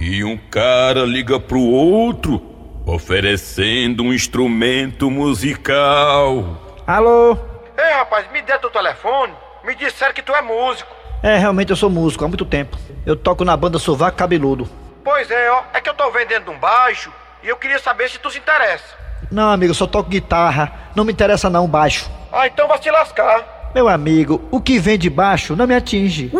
E 0.01 0.25
um 0.25 0.37
cara 0.37 1.05
liga 1.05 1.39
pro 1.39 1.61
outro, 1.61 2.43
oferecendo 2.87 4.03
um 4.03 4.13
instrumento 4.13 5.11
musical. 5.11 6.81
Alô? 6.87 7.37
Ei, 7.79 7.93
rapaz, 7.95 8.27
me 8.33 8.43
dê 8.43 8.59
teu 8.59 8.71
telefone. 8.71 9.33
Me 9.65 9.75
disseram 9.75 10.15
que 10.15 10.23
tu 10.23 10.35
é 10.35 10.41
músico. 10.41 10.91
É, 11.23 11.37
realmente 11.37 11.71
eu 11.71 11.77
sou 11.77 11.91
músico 11.91 12.25
há 12.25 12.29
muito 12.29 12.45
tempo. 12.45 12.79
Eu 13.05 13.15
toco 13.15 13.45
na 13.45 13.57
banda 13.57 13.79
Sovaco 13.79 14.17
Cabeludo. 14.17 14.69
Pois 15.05 15.31
é, 15.31 15.51
ó. 15.51 15.63
É 15.75 15.81
que 15.81 15.89
eu 15.89 15.95
tô 15.95 16.11
vendendo 16.11 16.51
um 16.51 16.59
baixo 16.59 17.13
e 17.43 17.49
eu 17.49 17.57
queria 17.57 17.79
saber 17.79 18.09
se 18.09 18.19
tu 18.19 18.31
se 18.31 18.39
interessa. 18.39 18.99
Não, 19.31 19.51
amigo, 19.51 19.71
eu 19.71 19.75
só 19.75 19.87
toco 19.87 20.09
guitarra. 20.09 20.73
Não 20.95 21.05
me 21.05 21.13
interessa 21.13 21.51
não, 21.51 21.69
baixo. 21.69 22.11
Ah, 22.33 22.47
então 22.47 22.67
vai 22.67 22.81
se 22.83 22.91
lascar. 22.91 23.71
Meu 23.75 23.89
amigo, 23.89 24.43
o 24.51 24.61
que 24.61 24.79
vem 24.79 24.99
de 24.99 25.09
baixo 25.09 25.55
não 25.55 25.67
me 25.67 25.75
atinge. 25.75 26.31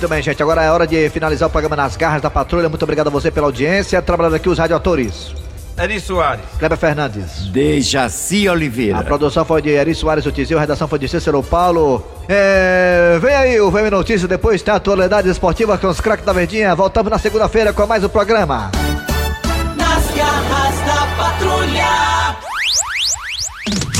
Muito 0.00 0.08
bem, 0.08 0.22
gente. 0.22 0.42
Agora 0.42 0.62
é 0.62 0.70
hora 0.70 0.86
de 0.86 1.10
finalizar 1.10 1.46
o 1.46 1.52
programa 1.52 1.76
Nas 1.76 1.94
Garras 1.94 2.22
da 2.22 2.30
Patrulha. 2.30 2.70
Muito 2.70 2.82
obrigado 2.82 3.08
a 3.08 3.10
você 3.10 3.30
pela 3.30 3.48
audiência. 3.48 4.00
Trabalhando 4.00 4.36
aqui 4.36 4.48
os 4.48 4.58
radioatores. 4.58 5.34
Eri 5.76 6.00
Soares. 6.00 6.42
Kleber 6.58 6.78
Fernandes. 6.78 7.48
Dejaci 7.48 8.48
Oliveira. 8.48 8.96
A 8.96 9.04
produção 9.04 9.44
foi 9.44 9.60
de 9.60 9.68
Eri 9.68 9.94
Soares 9.94 10.24
o 10.24 10.32
Tizil, 10.32 10.56
a 10.56 10.62
redação 10.62 10.88
foi 10.88 10.98
de 10.98 11.06
Cícero 11.06 11.42
Paulo. 11.42 12.02
É, 12.26 13.18
vem 13.20 13.34
aí 13.34 13.60
o 13.60 13.70
VM 13.70 13.90
Notícias, 13.90 14.26
depois 14.26 14.62
tem 14.62 14.72
a 14.72 14.78
atualidade 14.78 15.28
esportiva 15.28 15.76
com 15.76 15.88
os 15.88 16.00
craques 16.00 16.24
da 16.24 16.32
Verdinha. 16.32 16.74
Voltamos 16.74 17.10
na 17.10 17.18
segunda-feira 17.18 17.74
com 17.74 17.86
mais 17.86 18.02
um 18.02 18.08
programa. 18.08 18.70